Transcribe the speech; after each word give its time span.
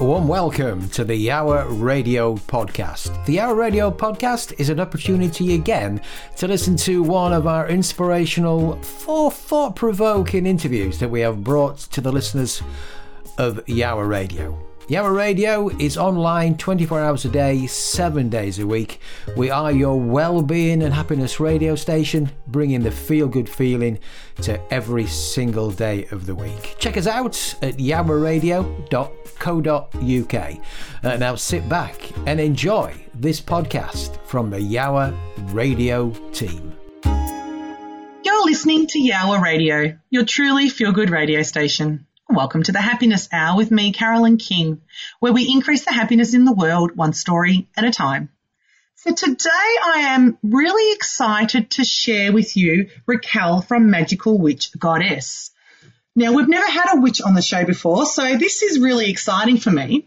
A 0.00 0.04
warm 0.04 0.26
welcome 0.26 0.88
to 0.88 1.04
the 1.04 1.26
Yowah 1.26 1.66
Radio 1.80 2.34
Podcast. 2.34 3.24
The 3.26 3.36
Yowah 3.36 3.56
Radio 3.56 3.90
Podcast 3.90 4.58
is 4.58 4.70
an 4.70 4.80
opportunity 4.80 5.54
again 5.54 6.00
to 6.38 6.48
listen 6.48 6.76
to 6.78 7.02
one 7.02 7.34
of 7.34 7.46
our 7.46 7.68
inspirational, 7.68 8.78
thought 8.80 9.76
provoking 9.76 10.46
interviews 10.46 10.98
that 10.98 11.10
we 11.10 11.20
have 11.20 11.44
brought 11.44 11.78
to 11.78 12.00
the 12.00 12.10
listeners 12.10 12.62
of 13.36 13.64
Yowah 13.66 14.08
Radio. 14.08 14.58
Yowah 14.88 15.14
Radio 15.14 15.68
is 15.68 15.96
online 15.96 16.56
24 16.56 17.00
hours 17.00 17.24
a 17.24 17.28
day, 17.28 17.66
7 17.66 18.28
days 18.28 18.58
a 18.58 18.66
week. 18.66 18.98
We 19.36 19.50
are 19.50 19.70
your 19.70 20.00
well-being 20.00 20.82
and 20.82 20.92
happiness 20.92 21.38
radio 21.38 21.76
station, 21.76 22.32
bringing 22.48 22.82
the 22.82 22.90
feel-good 22.90 23.48
feeling 23.48 23.98
to 24.40 24.60
every 24.72 25.06
single 25.06 25.70
day 25.70 26.06
of 26.06 26.26
the 26.26 26.34
week. 26.34 26.76
Check 26.80 26.96
us 26.96 27.06
out 27.06 27.54
at 27.62 27.78
yowahradio.co.uk. 29.42 30.58
Uh, 31.04 31.16
now 31.16 31.34
sit 31.34 31.68
back 31.68 32.10
and 32.26 32.40
enjoy 32.40 32.94
this 33.14 33.40
podcast 33.40 34.16
from 34.26 34.50
the 34.50 34.58
Yowah 34.58 35.16
Radio 35.52 36.10
team. 36.32 36.72
You're 38.24 38.44
listening 38.44 38.86
to 38.88 38.98
Yowah 38.98 39.42
Radio, 39.42 39.98
your 40.10 40.24
truly 40.24 40.68
feel-good 40.68 41.10
radio 41.10 41.42
station. 41.42 42.06
Welcome 42.28 42.62
to 42.62 42.72
the 42.72 42.80
Happiness 42.80 43.28
Hour 43.32 43.56
with 43.56 43.70
me, 43.70 43.92
Carolyn 43.92 44.38
King, 44.38 44.80
where 45.20 45.32
we 45.32 45.50
increase 45.50 45.84
the 45.84 45.92
happiness 45.92 46.34
in 46.34 46.44
the 46.44 46.52
world 46.52 46.96
one 46.96 47.12
story 47.12 47.68
at 47.76 47.84
a 47.84 47.90
time. 47.90 48.30
So 48.94 49.12
today 49.12 49.48
I 49.84 50.14
am 50.14 50.38
really 50.42 50.94
excited 50.94 51.72
to 51.72 51.84
share 51.84 52.32
with 52.32 52.56
you 52.56 52.88
Raquel 53.06 53.60
from 53.60 53.90
Magikal 53.90 54.38
Witch 54.38 54.70
Goddess. 54.78 55.50
Now 56.14 56.32
we've 56.32 56.48
never 56.48 56.70
had 56.70 56.92
a 56.92 57.00
witch 57.00 57.22
on 57.22 57.34
the 57.34 57.40
show 57.40 57.64
before, 57.64 58.04
so 58.04 58.36
this 58.36 58.62
is 58.62 58.78
really 58.78 59.08
exciting 59.08 59.56
for 59.56 59.70
me. 59.70 60.06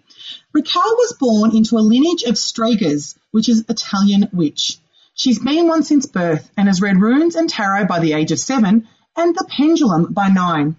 Raquel 0.54 0.96
was 0.98 1.18
born 1.20 1.56
into 1.56 1.78
a 1.78 1.80
lineage 1.80 2.22
of 2.24 2.36
Stregas, 2.36 3.18
which 3.32 3.50
is 3.50 3.66
Italian 3.68 4.30
witch. 4.32 4.78
She's 5.16 5.40
been 5.40 5.68
one 5.68 5.82
since 5.82 6.06
birth 6.06 6.48
and 6.56 6.68
has 6.68 6.80
read 6.80 7.02
runes 7.02 7.36
and 7.36 7.50
tarot 7.50 7.86
by 7.88 8.00
the 8.00 8.14
age 8.14 8.32
of 8.32 8.40
seven 8.40 8.88
and 9.16 9.34
the 9.34 9.46
pendulum 9.50 10.14
by 10.14 10.30
nine. 10.30 10.76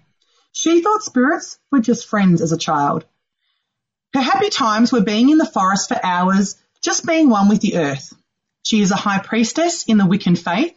She 0.53 0.81
thought 0.81 1.03
spirits 1.03 1.59
were 1.71 1.81
just 1.81 2.07
friends 2.07 2.41
as 2.41 2.53
a 2.53 2.57
child. 2.57 3.03
Her 4.13 4.21
happy 4.21 4.49
times 4.49 4.93
were 4.93 5.01
being 5.01 5.29
in 5.29 5.37
the 5.37 5.45
forest 5.45 5.89
for 5.89 5.99
hours, 6.03 6.55
just 6.81 7.05
being 7.05 7.29
one 7.29 7.49
with 7.49 7.59
the 7.59 7.77
earth. 7.77 8.13
She 8.63 8.81
is 8.81 8.91
a 8.91 8.95
high 8.95 9.19
priestess 9.19 9.83
in 9.83 9.97
the 9.97 10.05
Wiccan 10.05 10.37
faith 10.37 10.73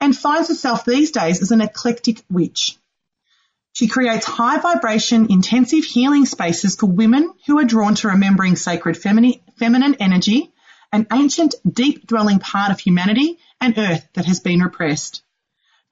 and 0.00 0.16
finds 0.16 0.48
herself 0.48 0.84
these 0.84 1.12
days 1.12 1.40
as 1.40 1.50
an 1.50 1.62
eclectic 1.62 2.22
witch. 2.30 2.76
She 3.76 3.88
creates 3.88 4.24
high 4.24 4.56
vibration, 4.56 5.26
intensive 5.28 5.84
healing 5.84 6.24
spaces 6.24 6.76
for 6.76 6.86
women 6.86 7.30
who 7.44 7.58
are 7.58 7.64
drawn 7.66 7.94
to 7.96 8.08
remembering 8.08 8.56
sacred 8.56 8.96
feminine, 8.96 9.96
energy, 10.00 10.50
an 10.94 11.06
ancient, 11.12 11.56
deep 11.70 12.06
dwelling 12.06 12.38
part 12.38 12.70
of 12.70 12.80
humanity 12.80 13.38
and 13.60 13.76
earth 13.76 14.08
that 14.14 14.24
has 14.24 14.40
been 14.40 14.60
repressed. 14.60 15.22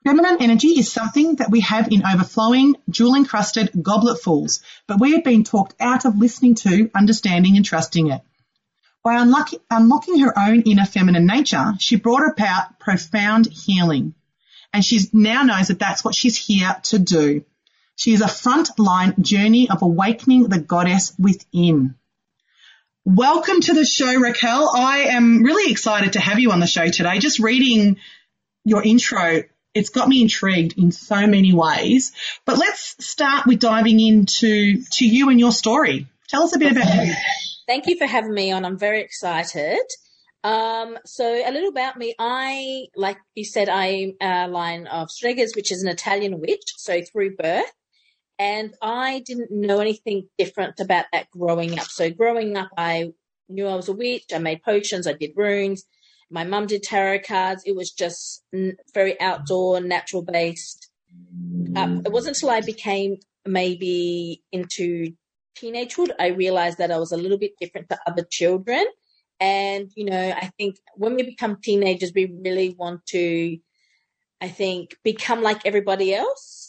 Feminine 0.02 0.38
energy 0.40 0.68
is 0.68 0.90
something 0.90 1.34
that 1.34 1.50
we 1.50 1.60
have 1.60 1.92
in 1.92 2.06
overflowing, 2.06 2.76
jewel 2.88 3.16
encrusted 3.16 3.72
gobletfuls, 3.74 4.62
but 4.86 4.98
we 4.98 5.12
have 5.12 5.22
been 5.22 5.44
talked 5.44 5.74
out 5.78 6.06
of 6.06 6.16
listening 6.16 6.54
to, 6.54 6.90
understanding 6.94 7.56
and 7.58 7.66
trusting 7.66 8.10
it. 8.10 8.22
By 9.02 9.20
unlocking 9.20 10.20
her 10.20 10.38
own 10.38 10.62
inner 10.62 10.86
feminine 10.86 11.26
nature, 11.26 11.74
she 11.80 11.96
brought 11.96 12.32
about 12.32 12.78
profound 12.80 13.46
healing. 13.46 14.14
And 14.72 14.82
she 14.82 15.00
now 15.12 15.42
knows 15.42 15.68
that 15.68 15.78
that's 15.78 16.02
what 16.02 16.14
she's 16.14 16.38
here 16.38 16.74
to 16.84 16.98
do. 16.98 17.44
She 17.96 18.12
is 18.12 18.20
a 18.20 18.26
frontline 18.26 19.20
journey 19.20 19.70
of 19.70 19.82
awakening 19.82 20.48
the 20.48 20.60
goddess 20.60 21.14
within. 21.18 21.94
Welcome 23.04 23.60
to 23.62 23.74
the 23.74 23.84
show, 23.84 24.14
Raquel. 24.14 24.70
I 24.74 24.98
am 25.10 25.42
really 25.42 25.70
excited 25.70 26.14
to 26.14 26.20
have 26.20 26.38
you 26.38 26.52
on 26.52 26.60
the 26.60 26.66
show 26.66 26.88
today. 26.88 27.18
Just 27.18 27.38
reading 27.38 27.98
your 28.64 28.82
intro 28.82 29.42
it's 29.74 29.90
got 29.90 30.08
me 30.08 30.22
intrigued 30.22 30.78
in 30.78 30.92
so 30.92 31.26
many 31.26 31.52
ways. 31.52 32.12
But 32.44 32.58
let's 32.58 33.04
start 33.04 33.46
with 33.46 33.58
diving 33.58 33.98
into 34.00 34.82
to 34.82 35.06
you 35.06 35.28
and 35.30 35.40
your 35.40 35.52
story. 35.52 36.06
Tell 36.28 36.44
us 36.44 36.54
a 36.54 36.58
bit 36.58 36.72
about 36.72 37.06
you. 37.06 37.12
Thank 37.66 37.88
you 37.88 37.98
for 37.98 38.06
having 38.06 38.32
me 38.32 38.52
on. 38.52 38.64
I'm 38.64 38.78
very 38.78 39.00
excited. 39.00 39.84
Um, 40.44 40.98
so 41.04 41.24
a 41.24 41.50
little 41.50 41.70
about 41.70 41.96
me. 41.96 42.14
I, 42.18 42.86
like 42.94 43.18
you 43.34 43.44
said, 43.44 43.68
I'm 43.68 44.12
a 44.20 44.46
line 44.46 44.86
of 44.86 45.08
Stregas, 45.08 45.56
which 45.56 45.72
is 45.72 45.82
an 45.82 45.88
Italian 45.88 46.40
witch. 46.40 46.74
So 46.76 47.02
through 47.02 47.36
birth. 47.36 47.72
And 48.38 48.74
I 48.82 49.22
didn't 49.24 49.50
know 49.50 49.80
anything 49.80 50.28
different 50.38 50.80
about 50.80 51.06
that 51.12 51.30
growing 51.30 51.78
up. 51.78 51.86
So 51.86 52.10
growing 52.10 52.56
up, 52.56 52.70
I 52.76 53.12
knew 53.48 53.66
I 53.66 53.76
was 53.76 53.88
a 53.88 53.92
witch. 53.92 54.24
I 54.34 54.38
made 54.38 54.62
potions. 54.62 55.06
I 55.06 55.12
did 55.12 55.32
runes. 55.36 55.84
My 56.30 56.44
mum 56.44 56.66
did 56.66 56.82
tarot 56.82 57.20
cards. 57.20 57.62
It 57.64 57.76
was 57.76 57.92
just 57.92 58.42
very 58.92 59.20
outdoor, 59.20 59.80
natural 59.80 60.22
based. 60.22 60.90
Uh, 61.76 62.00
it 62.04 62.10
wasn't 62.10 62.36
until 62.36 62.50
I 62.50 62.60
became 62.60 63.18
maybe 63.46 64.42
into 64.50 65.12
teenagehood 65.56 66.10
I 66.18 66.28
realized 66.28 66.78
that 66.78 66.90
I 66.90 66.98
was 66.98 67.12
a 67.12 67.16
little 67.16 67.38
bit 67.38 67.52
different 67.60 67.88
to 67.90 67.98
other 68.06 68.26
children. 68.28 68.84
And, 69.40 69.90
you 69.94 70.04
know, 70.04 70.34
I 70.36 70.50
think 70.58 70.76
when 70.94 71.14
we 71.14 71.22
become 71.22 71.58
teenagers, 71.62 72.12
we 72.14 72.32
really 72.44 72.74
want 72.76 73.04
to, 73.06 73.58
I 74.40 74.48
think, 74.48 74.96
become 75.04 75.42
like 75.42 75.64
everybody 75.64 76.14
else 76.14 76.63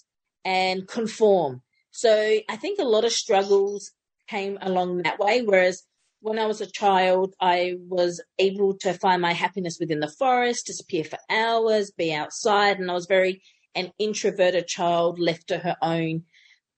and 0.45 0.87
conform. 0.87 1.61
So 1.91 2.39
I 2.47 2.55
think 2.55 2.79
a 2.79 2.85
lot 2.85 3.03
of 3.03 3.11
struggles 3.11 3.91
came 4.27 4.57
along 4.61 5.03
that 5.03 5.19
way. 5.19 5.41
Whereas 5.41 5.83
when 6.21 6.39
I 6.39 6.45
was 6.45 6.61
a 6.61 6.71
child, 6.71 7.33
I 7.41 7.75
was 7.87 8.21
able 8.39 8.77
to 8.79 8.93
find 8.93 9.21
my 9.21 9.33
happiness 9.33 9.77
within 9.79 9.99
the 9.99 10.07
forest, 10.07 10.67
disappear 10.67 11.03
for 11.03 11.19
hours, 11.29 11.91
be 11.91 12.13
outside, 12.13 12.79
and 12.79 12.89
I 12.89 12.93
was 12.93 13.07
very 13.07 13.41
an 13.75 13.91
introverted 13.99 14.67
child 14.67 15.19
left 15.19 15.47
to 15.49 15.57
her 15.57 15.75
own 15.81 16.23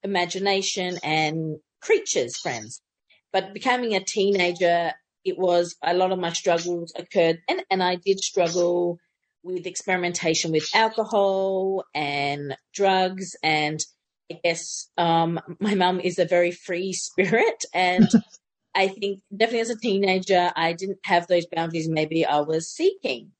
imagination 0.03 0.97
and 1.03 1.57
creatures 1.81 2.37
friends. 2.37 2.81
But 3.31 3.53
becoming 3.53 3.93
a 3.93 4.03
teenager, 4.03 4.93
it 5.23 5.37
was 5.37 5.75
a 5.83 5.93
lot 5.93 6.11
of 6.11 6.19
my 6.19 6.33
struggles 6.33 6.91
occurred, 6.97 7.39
and, 7.47 7.63
and 7.69 7.83
I 7.83 7.95
did 7.95 8.19
struggle 8.19 8.97
with 9.43 9.65
experimentation 9.65 10.51
with 10.51 10.67
alcohol 10.73 11.83
and 11.93 12.55
drugs 12.73 13.35
and 13.43 13.79
I 14.31 14.39
guess 14.43 14.89
um, 14.97 15.39
my 15.59 15.75
mum 15.75 16.01
is 16.01 16.19
a 16.19 16.25
very 16.25 16.51
free 16.51 16.93
spirit 16.93 17.65
and 17.73 18.09
I 18.75 18.89
think 18.89 19.21
definitely 19.35 19.61
as 19.61 19.69
a 19.71 19.79
teenager, 19.79 20.51
I 20.55 20.73
didn't 20.73 20.99
have 21.03 21.25
those 21.25 21.47
boundaries 21.47 21.89
maybe 21.89 22.25
I 22.25 22.41
was 22.41 22.71
seeking. 22.71 23.31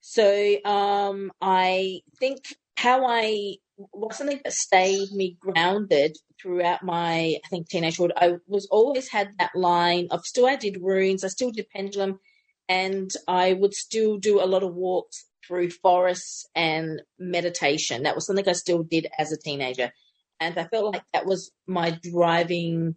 So 0.00 0.56
um, 0.64 1.32
I 1.40 2.02
think 2.20 2.38
how 2.76 3.04
I 3.04 3.56
was 3.92 4.16
something 4.16 4.40
that 4.44 4.52
stayed 4.52 5.10
me 5.10 5.36
grounded 5.40 6.16
throughout 6.40 6.84
my 6.84 7.38
I 7.44 7.48
think 7.48 7.68
teenagehood. 7.68 8.10
I 8.16 8.36
was 8.46 8.66
always 8.70 9.08
had 9.08 9.30
that 9.38 9.56
line 9.56 10.06
of 10.12 10.24
still 10.24 10.46
I 10.46 10.54
did 10.54 10.78
runes, 10.80 11.24
I 11.24 11.28
still 11.28 11.50
did 11.50 11.68
pendulum, 11.70 12.20
and 12.68 13.10
I 13.28 13.52
would 13.52 13.74
still 13.74 14.18
do 14.18 14.42
a 14.42 14.46
lot 14.46 14.62
of 14.62 14.74
walks 14.74 15.26
through 15.46 15.70
forests 15.70 16.48
and 16.54 17.02
meditation. 17.18 18.04
That 18.04 18.14
was 18.14 18.26
something 18.26 18.48
I 18.48 18.52
still 18.52 18.82
did 18.82 19.08
as 19.18 19.32
a 19.32 19.38
teenager. 19.38 19.92
And 20.40 20.58
I 20.58 20.64
felt 20.64 20.94
like 20.94 21.02
that 21.12 21.26
was 21.26 21.50
my 21.66 21.90
driving 22.02 22.94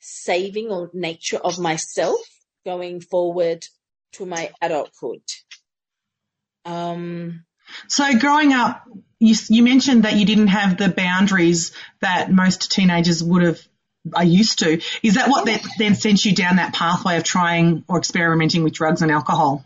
saving 0.00 0.68
or 0.68 0.90
nature 0.92 1.38
of 1.38 1.58
myself 1.58 2.20
going 2.64 3.00
forward 3.00 3.64
to 4.12 4.26
my 4.26 4.50
adulthood. 4.60 5.22
Um, 6.64 7.44
so 7.88 8.18
growing 8.18 8.52
up, 8.52 8.84
you, 9.18 9.34
you 9.48 9.62
mentioned 9.62 10.04
that 10.04 10.16
you 10.16 10.26
didn't 10.26 10.48
have 10.48 10.76
the 10.76 10.88
boundaries 10.88 11.72
that 12.00 12.32
most 12.32 12.72
teenagers 12.72 13.22
would 13.22 13.42
have 13.42 13.60
are 14.14 14.24
used 14.24 14.60
to. 14.60 14.80
Is 15.02 15.14
that 15.14 15.28
what 15.28 15.46
that 15.46 15.62
then 15.78 15.94
sent 15.94 16.24
you 16.24 16.34
down 16.34 16.56
that 16.56 16.74
pathway 16.74 17.16
of 17.16 17.24
trying 17.24 17.84
or 17.88 17.98
experimenting 17.98 18.64
with 18.64 18.72
drugs 18.72 19.02
and 19.02 19.10
alcohol? 19.10 19.64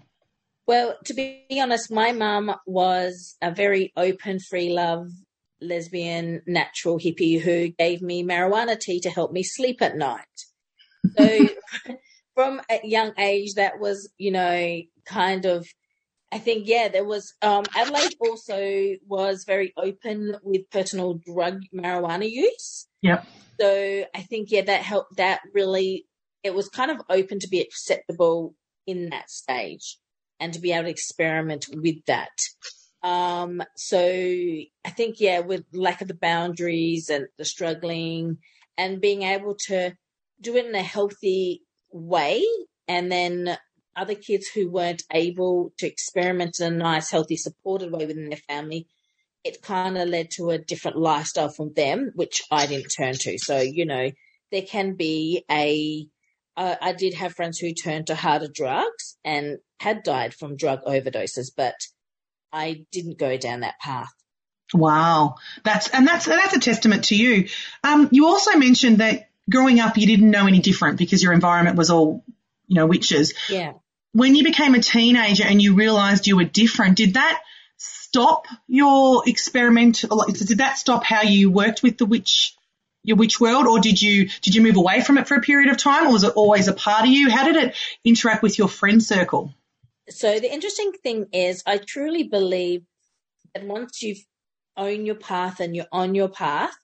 Well, 0.66 0.96
to 1.04 1.14
be 1.14 1.44
honest, 1.60 1.90
my 1.90 2.12
mum 2.12 2.54
was 2.66 3.36
a 3.42 3.50
very 3.50 3.92
open, 3.96 4.40
free 4.40 4.70
love 4.70 5.08
lesbian 5.60 6.42
natural 6.46 6.98
hippie 6.98 7.40
who 7.40 7.68
gave 7.68 8.02
me 8.02 8.24
marijuana 8.24 8.78
tea 8.78 9.00
to 9.00 9.10
help 9.10 9.32
me 9.32 9.42
sleep 9.42 9.82
at 9.82 9.96
night. 9.96 10.24
So 11.16 11.48
from 12.34 12.60
a 12.70 12.80
young 12.82 13.12
age, 13.18 13.54
that 13.54 13.78
was, 13.78 14.10
you 14.18 14.30
know, 14.30 14.80
kind 15.04 15.44
of, 15.44 15.66
I 16.32 16.38
think, 16.38 16.66
yeah, 16.66 16.88
there 16.88 17.04
was, 17.04 17.34
um, 17.42 17.64
Adelaide 17.76 18.16
also 18.20 18.94
was 19.06 19.44
very 19.46 19.72
open 19.76 20.36
with 20.42 20.70
personal 20.70 21.14
drug 21.14 21.60
marijuana 21.74 22.28
use. 22.28 22.86
Yep. 23.02 23.26
So 23.60 24.04
I 24.14 24.22
think, 24.22 24.50
yeah, 24.50 24.62
that 24.62 24.82
helped, 24.82 25.16
that 25.16 25.40
really, 25.52 26.06
it 26.42 26.54
was 26.54 26.68
kind 26.68 26.90
of 26.90 27.00
open 27.08 27.38
to 27.40 27.48
be 27.48 27.60
acceptable 27.60 28.54
in 28.86 29.10
that 29.10 29.30
stage 29.30 29.98
and 30.40 30.52
to 30.52 30.60
be 30.60 30.72
able 30.72 30.84
to 30.84 30.90
experiment 30.90 31.66
with 31.72 32.04
that. 32.06 32.36
Um, 33.02 33.62
so 33.76 33.98
I 33.98 34.90
think, 34.90 35.20
yeah, 35.20 35.40
with 35.40 35.64
lack 35.72 36.00
of 36.00 36.08
the 36.08 36.14
boundaries 36.14 37.10
and 37.10 37.26
the 37.38 37.44
struggling 37.44 38.38
and 38.76 39.00
being 39.00 39.22
able 39.22 39.56
to 39.66 39.94
do 40.40 40.56
it 40.56 40.66
in 40.66 40.74
a 40.74 40.82
healthy 40.82 41.62
way 41.92 42.42
and 42.88 43.10
then 43.10 43.56
other 43.96 44.14
kids 44.14 44.48
who 44.48 44.70
weren't 44.70 45.02
able 45.12 45.72
to 45.78 45.86
experiment 45.86 46.60
in 46.60 46.72
a 46.72 46.76
nice, 46.76 47.10
healthy, 47.10 47.36
supported 47.36 47.92
way 47.92 48.06
within 48.06 48.28
their 48.28 48.38
family, 48.48 48.88
it 49.44 49.62
kind 49.62 49.98
of 49.98 50.08
led 50.08 50.30
to 50.32 50.50
a 50.50 50.58
different 50.58 50.96
lifestyle 50.96 51.50
from 51.50 51.72
them, 51.74 52.12
which 52.14 52.42
I 52.50 52.66
didn't 52.66 52.88
turn 52.88 53.12
to. 53.12 53.38
So, 53.38 53.60
you 53.60 53.84
know, 53.86 54.10
there 54.50 54.62
can 54.62 54.94
be 54.94 55.44
a. 55.50 56.08
Uh, 56.56 56.76
I 56.80 56.92
did 56.92 57.14
have 57.14 57.34
friends 57.34 57.58
who 57.58 57.72
turned 57.72 58.06
to 58.06 58.14
harder 58.14 58.48
drugs 58.48 59.16
and 59.24 59.58
had 59.80 60.04
died 60.04 60.32
from 60.32 60.56
drug 60.56 60.84
overdoses, 60.84 61.50
but 61.54 61.74
I 62.52 62.86
didn't 62.92 63.18
go 63.18 63.36
down 63.36 63.60
that 63.60 63.80
path. 63.80 64.12
Wow, 64.72 65.34
that's 65.64 65.88
and 65.88 66.06
that's 66.06 66.24
that's 66.24 66.56
a 66.56 66.60
testament 66.60 67.04
to 67.04 67.16
you. 67.16 67.48
Um, 67.82 68.08
you 68.12 68.26
also 68.26 68.56
mentioned 68.56 68.98
that 68.98 69.28
growing 69.50 69.80
up 69.80 69.98
you 69.98 70.06
didn't 70.06 70.30
know 70.30 70.46
any 70.46 70.60
different 70.60 70.96
because 70.96 71.22
your 71.22 71.32
environment 71.32 71.76
was 71.76 71.90
all, 71.90 72.24
you 72.66 72.76
know, 72.76 72.86
witches. 72.86 73.34
Yeah. 73.50 73.74
When 74.12 74.36
you 74.36 74.44
became 74.44 74.74
a 74.74 74.80
teenager 74.80 75.44
and 75.44 75.60
you 75.60 75.74
realised 75.74 76.26
you 76.26 76.36
were 76.36 76.44
different, 76.44 76.96
did 76.96 77.14
that 77.14 77.42
stop 77.76 78.46
your 78.66 79.28
experiment? 79.28 80.04
Did 80.32 80.58
that 80.58 80.78
stop 80.78 81.04
how 81.04 81.22
you 81.22 81.50
worked 81.50 81.82
with 81.82 81.98
the 81.98 82.06
witch? 82.06 82.54
Your 83.06 83.18
witch 83.18 83.38
world, 83.38 83.66
or 83.66 83.80
did 83.80 84.00
you 84.00 84.30
did 84.40 84.54
you 84.54 84.62
move 84.62 84.76
away 84.76 85.02
from 85.02 85.18
it 85.18 85.28
for 85.28 85.34
a 85.34 85.42
period 85.42 85.70
of 85.70 85.76
time, 85.76 86.06
or 86.06 86.12
was 86.12 86.24
it 86.24 86.32
always 86.36 86.68
a 86.68 86.72
part 86.72 87.02
of 87.02 87.10
you? 87.10 87.30
How 87.30 87.44
did 87.44 87.56
it 87.56 87.76
interact 88.02 88.42
with 88.42 88.56
your 88.58 88.68
friend 88.68 89.02
circle? 89.02 89.52
So 90.08 90.40
the 90.40 90.50
interesting 90.50 90.92
thing 91.02 91.26
is, 91.32 91.62
I 91.66 91.76
truly 91.76 92.22
believe 92.22 92.82
that 93.54 93.66
once 93.66 94.02
you've 94.02 94.24
owned 94.76 95.06
your 95.06 95.16
path 95.16 95.60
and 95.60 95.76
you're 95.76 95.86
on 95.92 96.14
your 96.14 96.28
path, 96.28 96.74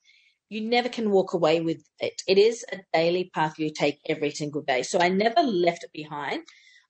you 0.50 0.60
never 0.60 0.88
can 0.88 1.10
walk 1.10 1.32
away 1.32 1.60
with 1.60 1.82
it. 2.00 2.22
It 2.26 2.36
is 2.36 2.64
a 2.70 2.78
daily 2.92 3.30
path 3.32 3.58
you 3.58 3.70
take 3.70 4.00
every 4.06 4.30
single 4.30 4.62
day. 4.62 4.82
So 4.82 4.98
I 4.98 5.08
never 5.08 5.40
left 5.42 5.84
it 5.84 5.92
behind. 5.92 6.42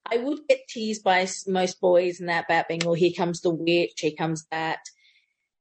I 0.07 0.19
would 0.19 0.41
get 0.49 0.69
teased 0.69 1.05
by 1.05 1.27
most 1.47 1.81
boys 1.81 2.21
and 2.21 2.29
that 2.29 2.45
about 2.45 2.69
being, 2.69 2.81
well, 2.85 2.95
here 2.95 3.13
comes 3.17 3.41
the 3.41 3.51
witch, 3.51 3.95
here 3.99 4.13
comes 4.17 4.47
that. 4.51 4.81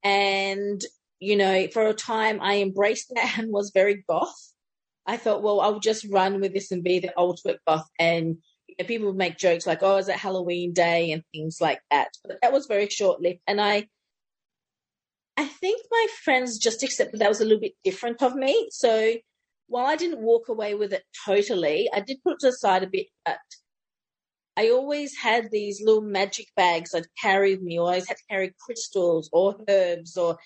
And, 0.03 0.81
you 1.19 1.35
know, 1.35 1.67
for 1.73 1.87
a 1.87 1.93
time 1.93 2.39
I 2.41 2.57
embraced 2.57 3.09
that 3.15 3.37
and 3.37 3.51
was 3.51 3.71
very 3.73 4.03
goth. 4.07 4.53
I 5.05 5.17
thought, 5.17 5.41
well, 5.41 5.59
I'll 5.59 5.79
just 5.79 6.05
run 6.09 6.39
with 6.39 6.53
this 6.53 6.71
and 6.71 6.83
be 6.83 6.99
the 6.99 7.17
ultimate 7.17 7.59
goth 7.67 7.87
and 7.97 8.37
people 8.85 9.07
would 9.07 9.15
make 9.15 9.37
jokes 9.37 9.67
like, 9.67 9.83
"Oh, 9.83 9.97
is 9.97 10.09
it 10.09 10.15
Halloween 10.15 10.73
day?" 10.73 11.11
and 11.11 11.23
things 11.33 11.59
like 11.59 11.81
that. 11.91 12.09
But 12.23 12.39
that 12.41 12.53
was 12.53 12.67
very 12.67 12.87
short 12.89 13.21
lived, 13.21 13.39
and 13.47 13.59
I, 13.59 13.87
I 15.37 15.45
think 15.45 15.85
my 15.89 16.07
friends 16.23 16.57
just 16.57 16.83
accepted 16.83 17.19
that 17.19 17.29
was 17.29 17.41
a 17.41 17.45
little 17.45 17.59
bit 17.59 17.73
different 17.83 18.21
of 18.21 18.35
me. 18.35 18.69
So 18.71 19.15
while 19.67 19.85
I 19.85 19.95
didn't 19.95 20.21
walk 20.21 20.49
away 20.49 20.75
with 20.75 20.93
it 20.93 21.03
totally, 21.25 21.89
I 21.93 22.01
did 22.01 22.23
put 22.23 22.43
it 22.43 22.47
aside 22.47 22.83
a 22.83 22.87
bit. 22.87 23.07
But 23.25 23.37
I 24.59 24.71
always 24.71 25.15
had 25.15 25.51
these 25.51 25.81
little 25.81 26.01
magic 26.01 26.47
bags 26.53 26.93
I'd 26.93 27.05
carry 27.21 27.55
with 27.55 27.63
me. 27.63 27.77
I 27.77 27.81
always 27.81 28.09
had 28.09 28.17
to 28.17 28.23
carry 28.29 28.53
crystals 28.59 29.29
or 29.31 29.55
herbs 29.69 30.17
or, 30.17 30.37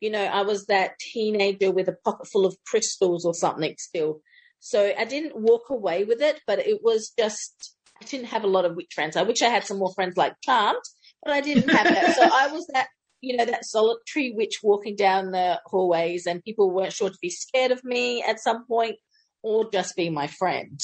you 0.00 0.10
know, 0.10 0.24
I 0.24 0.42
was 0.42 0.66
that 0.66 0.98
teenager 0.98 1.70
with 1.70 1.86
a 1.86 1.96
pocket 2.04 2.26
full 2.26 2.46
of 2.46 2.56
crystals 2.66 3.24
or 3.24 3.32
something 3.32 3.76
still. 3.78 4.22
So 4.58 4.92
I 4.98 5.04
didn't 5.04 5.36
walk 5.36 5.70
away 5.70 6.02
with 6.02 6.20
it, 6.20 6.40
but 6.48 6.58
it 6.58 6.80
was 6.82 7.12
just 7.16 7.76
I 8.02 8.06
didn't 8.06 8.26
have 8.26 8.42
a 8.42 8.48
lot 8.48 8.64
of 8.64 8.74
witch 8.74 8.90
friends. 8.92 9.14
I 9.14 9.22
wish 9.22 9.40
I 9.40 9.50
had 9.50 9.64
some 9.64 9.78
more 9.78 9.94
friends 9.94 10.16
like 10.16 10.34
Charmed, 10.44 10.82
but 11.22 11.32
I 11.32 11.40
didn't 11.40 11.68
have 11.68 11.84
that. 11.94 12.16
so 12.16 12.22
I 12.24 12.48
was 12.48 12.66
that, 12.74 12.88
you 13.20 13.36
know, 13.36 13.44
that 13.44 13.64
solitary 13.64 14.32
witch 14.34 14.58
walking 14.64 14.96
down 14.96 15.30
the 15.30 15.60
hallways, 15.66 16.26
and 16.26 16.42
people 16.42 16.72
weren't 16.72 16.92
sure 16.92 17.10
to 17.10 17.18
be 17.22 17.30
scared 17.30 17.70
of 17.70 17.84
me 17.84 18.20
at 18.24 18.40
some 18.40 18.66
point 18.66 18.96
or 19.44 19.70
just 19.70 19.94
be 19.94 20.10
my 20.10 20.26
friend. 20.26 20.80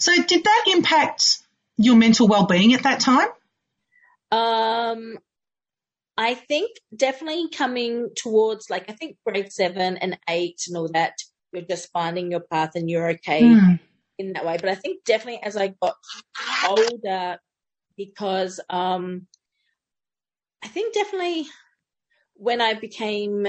So 0.00 0.12
did 0.22 0.42
that 0.42 0.64
impact 0.68 1.38
your 1.78 1.96
mental 1.96 2.28
well-being 2.28 2.74
at 2.74 2.82
that 2.82 3.00
time? 3.00 3.28
Um, 4.30 5.18
I 6.18 6.34
think 6.34 6.70
definitely 6.94 7.48
coming 7.48 8.10
towards 8.14 8.68
like 8.68 8.90
I 8.90 8.92
think 8.92 9.16
grade 9.26 9.52
seven 9.52 9.96
and 9.96 10.18
eight 10.28 10.60
and 10.68 10.76
all 10.76 10.90
that, 10.92 11.14
you're 11.52 11.62
just 11.62 11.90
finding 11.92 12.30
your 12.30 12.40
path 12.40 12.72
and 12.74 12.90
you're 12.90 13.10
okay. 13.12 13.42
Mm 13.42 13.78
in 14.18 14.32
that 14.32 14.44
way. 14.44 14.58
But 14.60 14.70
I 14.70 14.74
think 14.74 15.04
definitely 15.04 15.40
as 15.42 15.56
I 15.56 15.74
got 15.80 15.94
older, 16.66 17.38
because 17.96 18.60
um, 18.68 19.26
I 20.62 20.68
think 20.68 20.94
definitely 20.94 21.46
when 22.34 22.60
I 22.60 22.74
became 22.74 23.46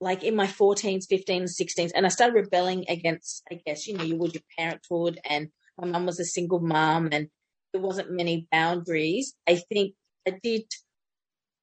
like 0.00 0.22
in 0.22 0.36
my 0.36 0.46
14s, 0.46 1.06
15s, 1.10 1.60
16s, 1.60 1.90
and 1.94 2.06
I 2.06 2.08
started 2.08 2.34
rebelling 2.34 2.84
against, 2.88 3.42
I 3.50 3.60
guess, 3.66 3.86
you 3.86 3.96
know, 3.96 4.04
you 4.04 4.16
would 4.16 4.34
your 4.34 4.42
parenthood, 4.56 5.20
and 5.28 5.48
my 5.76 5.88
mum 5.88 6.06
was 6.06 6.20
a 6.20 6.24
single 6.24 6.60
mom 6.60 7.08
and 7.10 7.28
there 7.72 7.82
wasn't 7.82 8.10
many 8.10 8.46
boundaries. 8.50 9.34
I 9.48 9.56
think 9.56 9.94
I 10.26 10.38
did 10.42 10.64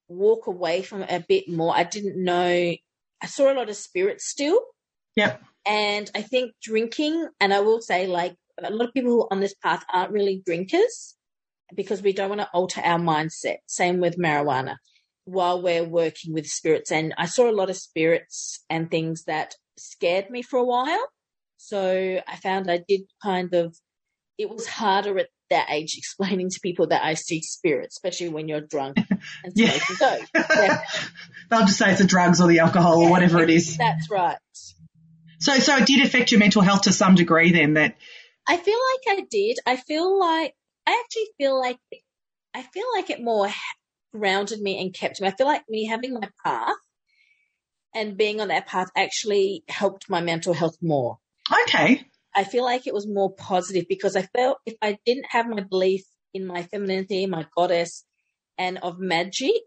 walk 0.07 0.47
away 0.47 0.81
from 0.81 1.03
it 1.03 1.11
a 1.11 1.25
bit 1.27 1.49
more. 1.49 1.75
I 1.75 1.83
didn't 1.83 2.23
know, 2.23 2.75
I 3.21 3.25
saw 3.27 3.51
a 3.51 3.55
lot 3.55 3.69
of 3.69 3.75
spirits 3.75 4.25
still. 4.25 4.61
Yep. 5.15 5.41
And 5.65 6.11
I 6.13 6.21
think 6.21 6.53
drinking, 6.61 7.27
and 7.39 7.53
I 7.53 7.61
will 7.61 7.81
say, 7.81 8.05
like, 8.05 8.35
a 8.61 8.71
lot 8.71 8.89
of 8.89 8.93
people 8.93 9.27
on 9.31 9.39
this 9.39 9.55
path 9.55 9.83
aren't 9.91 10.11
really 10.11 10.41
drinkers 10.45 11.15
because 11.73 12.01
we 12.01 12.13
don't 12.13 12.29
want 12.29 12.41
to 12.41 12.49
alter 12.53 12.81
our 12.81 12.99
mindset. 12.99 13.57
Same 13.65 13.99
with 13.99 14.17
marijuana 14.17 14.75
while 15.25 15.61
we're 15.61 15.83
working 15.83 16.33
with 16.33 16.45
spirits. 16.45 16.91
And 16.91 17.13
I 17.17 17.25
saw 17.25 17.49
a 17.49 17.51
lot 17.51 17.71
of 17.71 17.77
spirits 17.77 18.63
and 18.69 18.91
things 18.91 19.23
that 19.23 19.55
scared 19.77 20.29
me 20.29 20.43
for 20.43 20.59
a 20.59 20.63
while. 20.63 21.07
So 21.57 22.21
I 22.27 22.35
found 22.35 22.69
I 22.69 22.83
did 22.87 23.01
kind 23.23 23.53
of, 23.55 23.75
it 24.37 24.49
was 24.49 24.67
harder 24.67 25.17
at 25.17 25.29
that 25.49 25.67
age 25.71 25.95
explaining 25.97 26.49
to 26.49 26.59
people 26.61 26.87
that 26.87 27.03
I 27.03 27.13
see 27.13 27.41
spirits, 27.41 27.95
especially 27.97 28.29
when 28.29 28.47
you're 28.47 28.61
drunk 28.61 28.97
and 29.43 29.53
yeah. 29.55 29.77
Yeah. 30.33 30.83
They'll 31.49 31.61
just 31.61 31.77
say 31.77 31.91
it's 31.91 32.01
the 32.01 32.07
drugs 32.07 32.41
or 32.41 32.47
the 32.47 32.59
alcohol 32.59 33.01
yeah, 33.01 33.07
or 33.07 33.11
whatever 33.11 33.41
it 33.41 33.49
is. 33.49 33.77
That's 33.77 34.09
right. 34.09 34.37
So, 35.39 35.57
so 35.59 35.77
it 35.77 35.85
did 35.85 36.05
affect 36.05 36.31
your 36.31 36.39
mental 36.39 36.61
health 36.61 36.83
to 36.83 36.91
some 36.91 37.15
degree 37.15 37.51
then 37.51 37.73
that 37.73 37.95
I 38.47 38.57
feel 38.57 38.77
like 39.07 39.19
I 39.19 39.25
did. 39.29 39.57
I 39.65 39.75
feel 39.75 40.19
like 40.19 40.53
I 40.87 41.03
actually 41.03 41.27
feel 41.37 41.59
like 41.59 41.77
I 42.53 42.61
feel 42.61 42.85
like 42.95 43.09
it 43.09 43.21
more 43.21 43.49
grounded 44.13 44.61
me 44.61 44.81
and 44.81 44.93
kept 44.93 45.21
me. 45.21 45.27
I 45.27 45.31
feel 45.31 45.47
like 45.47 45.63
me 45.69 45.85
having 45.85 46.13
my 46.13 46.29
path 46.43 46.75
and 47.93 48.17
being 48.17 48.41
on 48.41 48.49
that 48.49 48.67
path 48.67 48.89
actually 48.95 49.63
helped 49.67 50.09
my 50.09 50.21
mental 50.21 50.53
health 50.53 50.77
more. 50.81 51.17
Okay. 51.63 52.05
I 52.35 52.43
feel 52.43 52.63
like 52.63 52.85
it 52.85 52.93
was 52.93 53.07
more 53.07 53.33
positive 53.33 53.85
because 53.87 54.15
I 54.15 54.23
felt 54.23 54.57
if 54.65 54.75
I 54.81 54.97
didn't 55.05 55.27
have 55.29 55.47
my 55.47 55.61
belief 55.61 56.03
in 56.33 56.45
my 56.45 56.63
femininity, 56.63 57.25
my 57.27 57.45
goddess, 57.55 58.03
and 58.57 58.77
of 58.79 58.99
magic 58.99 59.63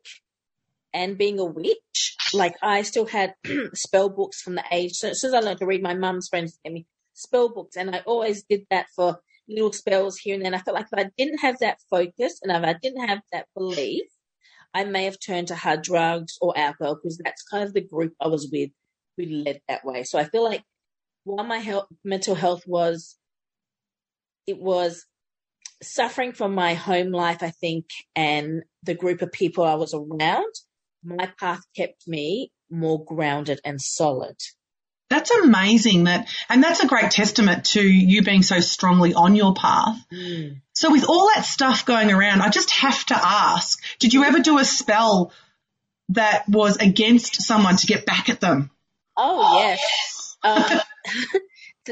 and 0.93 1.19
being 1.19 1.39
a 1.39 1.45
witch, 1.45 2.17
like 2.35 2.57
I 2.63 2.83
still 2.83 3.07
had 3.07 3.35
spell 3.75 4.11
books 4.11 4.43
from 4.43 4.55
the 4.55 4.65
age. 4.71 4.93
So 4.93 5.09
as 5.09 5.21
soon 5.21 5.35
as 5.35 5.35
I 5.35 5.47
learned 5.47 5.61
to 5.61 5.67
read, 5.67 5.83
my 5.83 5.95
mum's 5.95 6.29
friends 6.29 6.59
gave 6.63 6.75
me 6.75 6.87
spell 7.15 7.49
books, 7.49 7.77
and 7.77 7.95
I 7.95 8.01
always 8.07 8.45
did 8.45 8.67
that 8.71 8.87
for 8.95 9.19
little 9.49 9.73
spells 9.73 10.19
here 10.19 10.35
and 10.35 10.45
then. 10.45 10.55
I 10.55 10.59
felt 10.59 10.77
like 10.77 10.89
if 10.93 10.99
I 11.07 11.11
didn't 11.17 11.39
have 11.39 11.59
that 11.61 11.79
focus 11.91 12.39
and 12.43 12.53
if 12.53 12.63
I 12.63 12.79
didn't 12.81 13.09
have 13.09 13.21
that 13.33 13.47
belief, 13.57 14.05
I 14.75 14.85
may 14.85 15.05
have 15.05 15.19
turned 15.19 15.49
to 15.49 15.57
hard 15.57 15.83
drugs 15.83 16.37
or 16.41 16.57
alcohol 16.57 16.97
because 16.97 17.19
that's 17.19 17.43
kind 17.43 17.65
of 17.65 17.73
the 17.73 17.81
group 17.81 18.13
I 18.21 18.29
was 18.29 18.49
with 18.53 18.71
who 19.17 19.25
led 19.25 19.61
that 19.69 19.85
way. 19.85 20.05
So 20.05 20.19
I 20.19 20.25
feel 20.25 20.45
like 20.45 20.63
while 21.29 21.47
my 21.47 21.59
health, 21.59 21.87
mental 22.05 22.35
health 22.35 22.63
was, 22.67 23.17
it 24.47 24.59
was 24.59 25.05
suffering 25.83 26.33
from 26.33 26.55
my 26.55 26.75
home 26.75 27.13
life, 27.13 27.43
I 27.43 27.51
think, 27.51 27.87
and 28.17 28.63
the 28.83 28.95
group 28.95 29.23
of 29.23 29.31
people 29.31 29.65
I 29.65 29.75
was 29.75 29.95
around, 29.95 30.53
my 31.05 31.31
path 31.39 31.61
kept 31.77 32.09
me 32.09 32.51
more 32.71 33.05
grounded 33.05 33.61
and 33.65 33.81
solid. 33.81 34.37
That's 35.11 35.31
amazing 35.31 36.05
that, 36.05 36.29
and 36.49 36.63
that's 36.63 36.83
a 36.83 36.87
great 36.87 37.11
testament 37.11 37.67
to 37.67 37.83
you 37.83 38.23
being 38.23 38.43
so 38.43 38.61
strongly 38.61 39.15
on 39.15 39.37
your 39.37 39.55
path. 39.55 39.99
Mm. 40.13 40.61
So 40.75 40.91
with 40.91 41.05
all 41.09 41.31
that 41.35 41.45
stuff 41.45 41.87
going 41.87 42.11
around, 42.11 42.43
I 42.43 42.51
just 42.51 42.71
have 42.71 43.05
to 43.07 43.17
ask, 43.17 43.83
did 43.99 44.13
you 44.13 44.25
ever 44.25 44.41
do 44.41 44.59
a 44.59 44.65
spell 44.65 45.33
that 46.11 46.49
was 46.49 46.77
against 46.77 47.43
someone 47.43 47.77
to 47.77 47.87
get 47.87 48.07
back 48.07 48.29
at 48.29 48.41
them? 48.41 48.71
Oh, 49.17 49.59
yes. 49.59 50.18
Um, 50.45 50.81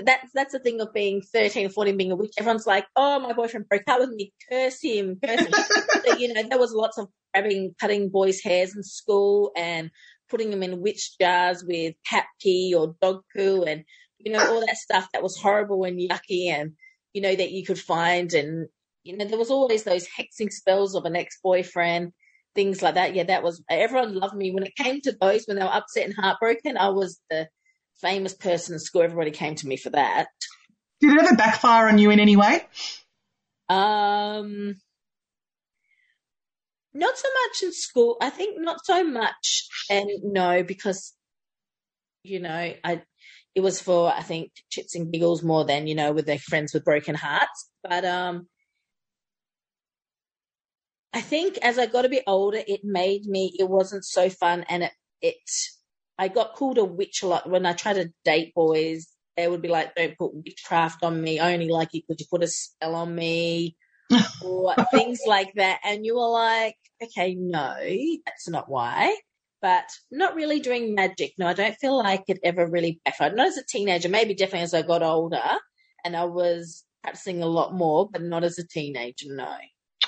that's, 0.04 0.30
that's 0.34 0.52
the 0.52 0.58
thing 0.58 0.80
of 0.80 0.92
being 0.92 1.22
13 1.22 1.66
or 1.66 1.70
14, 1.70 1.96
being 1.96 2.12
a 2.12 2.16
witch. 2.16 2.34
Everyone's 2.38 2.66
like, 2.66 2.86
oh, 2.94 3.18
my 3.18 3.32
boyfriend 3.32 3.68
broke 3.68 3.88
up 3.88 4.00
with 4.00 4.10
me. 4.10 4.32
Curse 4.48 4.82
him, 4.82 5.18
curse 5.24 5.40
him. 5.40 5.52
so, 6.06 6.16
you 6.16 6.32
know, 6.32 6.42
there 6.42 6.58
was 6.58 6.72
lots 6.72 6.98
of 6.98 7.08
grabbing, 7.32 7.74
cutting 7.80 8.10
boys' 8.10 8.40
hairs 8.40 8.76
in 8.76 8.82
school 8.82 9.52
and 9.56 9.90
putting 10.28 10.50
them 10.50 10.62
in 10.62 10.80
witch 10.80 11.18
jars 11.20 11.64
with 11.64 11.94
cat 12.08 12.26
pee 12.40 12.74
or 12.76 12.94
dog 13.00 13.22
poo 13.34 13.64
and, 13.64 13.84
you 14.18 14.32
know, 14.32 14.46
all 14.46 14.60
that 14.60 14.76
stuff 14.76 15.08
that 15.12 15.22
was 15.22 15.36
horrible 15.36 15.84
and 15.84 15.98
yucky 15.98 16.48
and, 16.48 16.72
you 17.12 17.22
know, 17.22 17.34
that 17.34 17.52
you 17.52 17.64
could 17.64 17.78
find. 17.78 18.32
And, 18.34 18.68
you 19.02 19.16
know, 19.16 19.24
there 19.24 19.38
was 19.38 19.50
always 19.50 19.84
those 19.84 20.06
hexing 20.06 20.52
spells 20.52 20.94
of 20.94 21.04
an 21.04 21.16
ex-boyfriend 21.16 22.12
things 22.54 22.82
like 22.82 22.94
that. 22.94 23.14
Yeah, 23.14 23.24
that 23.24 23.44
was 23.44 23.62
everyone 23.70 24.14
loved 24.14 24.34
me 24.34 24.50
when 24.50 24.64
it 24.64 24.74
came 24.74 25.00
to 25.02 25.12
those 25.20 25.44
when 25.44 25.58
they 25.58 25.62
were 25.62 25.72
upset 25.72 26.06
and 26.06 26.14
heartbroken. 26.14 26.76
I 26.76 26.88
was 26.88 27.20
the 27.30 27.48
famous 28.00 28.34
person 28.34 28.74
in 28.74 28.80
school. 28.80 29.02
Everybody 29.02 29.30
came 29.30 29.54
to 29.56 29.66
me 29.66 29.76
for 29.76 29.90
that. 29.90 30.28
Did 31.00 31.12
it 31.12 31.24
ever 31.24 31.36
backfire 31.36 31.88
on 31.88 31.98
you 31.98 32.10
in 32.10 32.20
any 32.20 32.36
way? 32.36 32.66
Um, 33.68 34.76
not 36.94 37.18
so 37.18 37.28
much 37.28 37.62
in 37.62 37.72
school. 37.72 38.16
I 38.20 38.30
think 38.30 38.58
not 38.60 38.84
so 38.84 39.04
much, 39.04 39.68
and 39.90 40.08
no, 40.22 40.62
because 40.62 41.12
you 42.22 42.40
know, 42.40 42.74
I 42.84 43.02
it 43.54 43.60
was 43.60 43.80
for 43.80 44.12
I 44.12 44.22
think 44.22 44.52
chips 44.70 44.94
and 44.94 45.12
giggles 45.12 45.42
more 45.42 45.64
than 45.64 45.86
you 45.86 45.94
know 45.94 46.12
with 46.12 46.26
their 46.26 46.38
friends 46.38 46.72
with 46.72 46.84
broken 46.84 47.14
hearts. 47.14 47.70
But 47.82 48.04
um, 48.04 48.48
I 51.12 51.20
think 51.20 51.58
as 51.62 51.78
I 51.78 51.86
got 51.86 52.04
a 52.04 52.10
bit 52.10 52.24
older, 52.26 52.62
it 52.66 52.80
made 52.84 53.24
me. 53.24 53.54
It 53.58 53.68
wasn't 53.68 54.04
so 54.04 54.30
fun, 54.30 54.64
and 54.68 54.84
it 54.84 54.92
it 55.20 55.36
I 56.18 56.28
got 56.28 56.54
called 56.54 56.78
a 56.78 56.84
witch 56.84 57.22
a 57.22 57.26
lot 57.26 57.48
when 57.48 57.66
I 57.66 57.72
tried 57.72 57.94
to 57.94 58.12
date 58.24 58.54
boys. 58.54 59.06
They 59.36 59.48
would 59.48 59.62
be 59.62 59.68
like, 59.68 59.94
"Don't 59.94 60.16
put 60.16 60.34
witchcraft 60.34 61.02
on 61.02 61.20
me. 61.20 61.40
Only 61.40 61.68
like 61.68 61.90
you 61.92 62.02
because 62.06 62.20
you 62.20 62.26
put 62.30 62.42
a 62.42 62.48
spell 62.48 62.94
on 62.94 63.14
me." 63.14 63.76
or 64.44 64.74
things 64.92 65.20
like 65.26 65.52
that. 65.54 65.80
And 65.84 66.04
you 66.04 66.16
were 66.16 66.28
like, 66.28 66.76
okay, 67.02 67.34
no, 67.34 67.74
that's 68.24 68.48
not 68.48 68.68
why. 68.68 69.16
But 69.62 69.84
not 70.10 70.34
really 70.34 70.60
doing 70.60 70.94
magic. 70.94 71.32
No, 71.38 71.46
I 71.46 71.54
don't 71.54 71.76
feel 71.76 71.96
like 71.96 72.24
it 72.28 72.38
ever 72.44 72.66
really 72.68 73.00
backfired. 73.04 73.34
Not 73.34 73.48
as 73.48 73.56
a 73.56 73.64
teenager, 73.64 74.08
maybe 74.08 74.34
definitely 74.34 74.60
as 74.60 74.74
I 74.74 74.82
got 74.82 75.02
older 75.02 75.42
and 76.04 76.16
I 76.16 76.24
was 76.24 76.84
practicing 77.02 77.42
a 77.42 77.46
lot 77.46 77.74
more, 77.74 78.08
but 78.10 78.22
not 78.22 78.44
as 78.44 78.58
a 78.58 78.66
teenager, 78.66 79.26
no. 79.28 79.56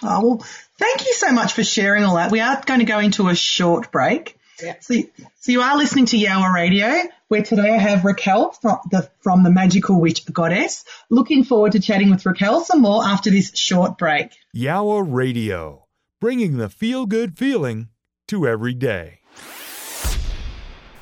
Oh, 0.02 0.26
well, 0.26 0.46
thank 0.78 1.06
you 1.06 1.14
so 1.14 1.32
much 1.32 1.54
for 1.54 1.64
sharing 1.64 2.04
all 2.04 2.16
that. 2.16 2.30
We 2.30 2.40
are 2.40 2.62
going 2.64 2.80
to 2.80 2.86
go 2.86 3.00
into 3.00 3.28
a 3.28 3.34
short 3.34 3.90
break. 3.90 4.37
Yeah. 4.62 4.74
So, 4.80 4.94
so 5.40 5.52
you 5.52 5.60
are 5.60 5.76
listening 5.76 6.06
to 6.06 6.16
Yowah 6.16 6.52
Radio, 6.52 6.92
where 7.28 7.42
today 7.42 7.74
I 7.74 7.78
have 7.78 8.04
Raquel 8.04 8.50
from 8.52 8.78
the, 8.90 9.08
from 9.20 9.44
the 9.44 9.50
Magikal 9.50 10.00
Witch 10.00 10.24
Goddess. 10.32 10.84
Looking 11.10 11.44
forward 11.44 11.72
to 11.72 11.80
chatting 11.80 12.10
with 12.10 12.26
Raquel 12.26 12.64
some 12.64 12.82
more 12.82 13.04
after 13.04 13.30
this 13.30 13.56
short 13.56 13.98
break. 13.98 14.32
Yowah 14.54 15.04
Radio, 15.06 15.86
bringing 16.20 16.56
the 16.56 16.68
feel 16.68 17.06
good 17.06 17.38
feeling 17.38 17.88
to 18.26 18.48
every 18.48 18.74
day. 18.74 19.20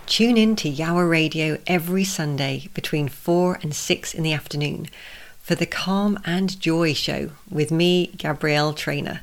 Tune 0.04 0.36
in 0.36 0.54
to 0.56 0.70
Yowah 0.70 1.08
Radio 1.08 1.58
every 1.66 2.04
Sunday 2.04 2.68
between 2.74 3.08
4 3.08 3.58
and 3.62 3.74
6 3.74 4.14
in 4.14 4.22
the 4.22 4.32
afternoon 4.32 4.88
for 5.40 5.54
the 5.54 5.66
Calm 5.66 6.18
and 6.24 6.60
Joy 6.60 6.92
Show 6.92 7.30
with 7.50 7.70
me, 7.70 8.08
Gabrielle 8.18 8.74
Trainer. 8.74 9.22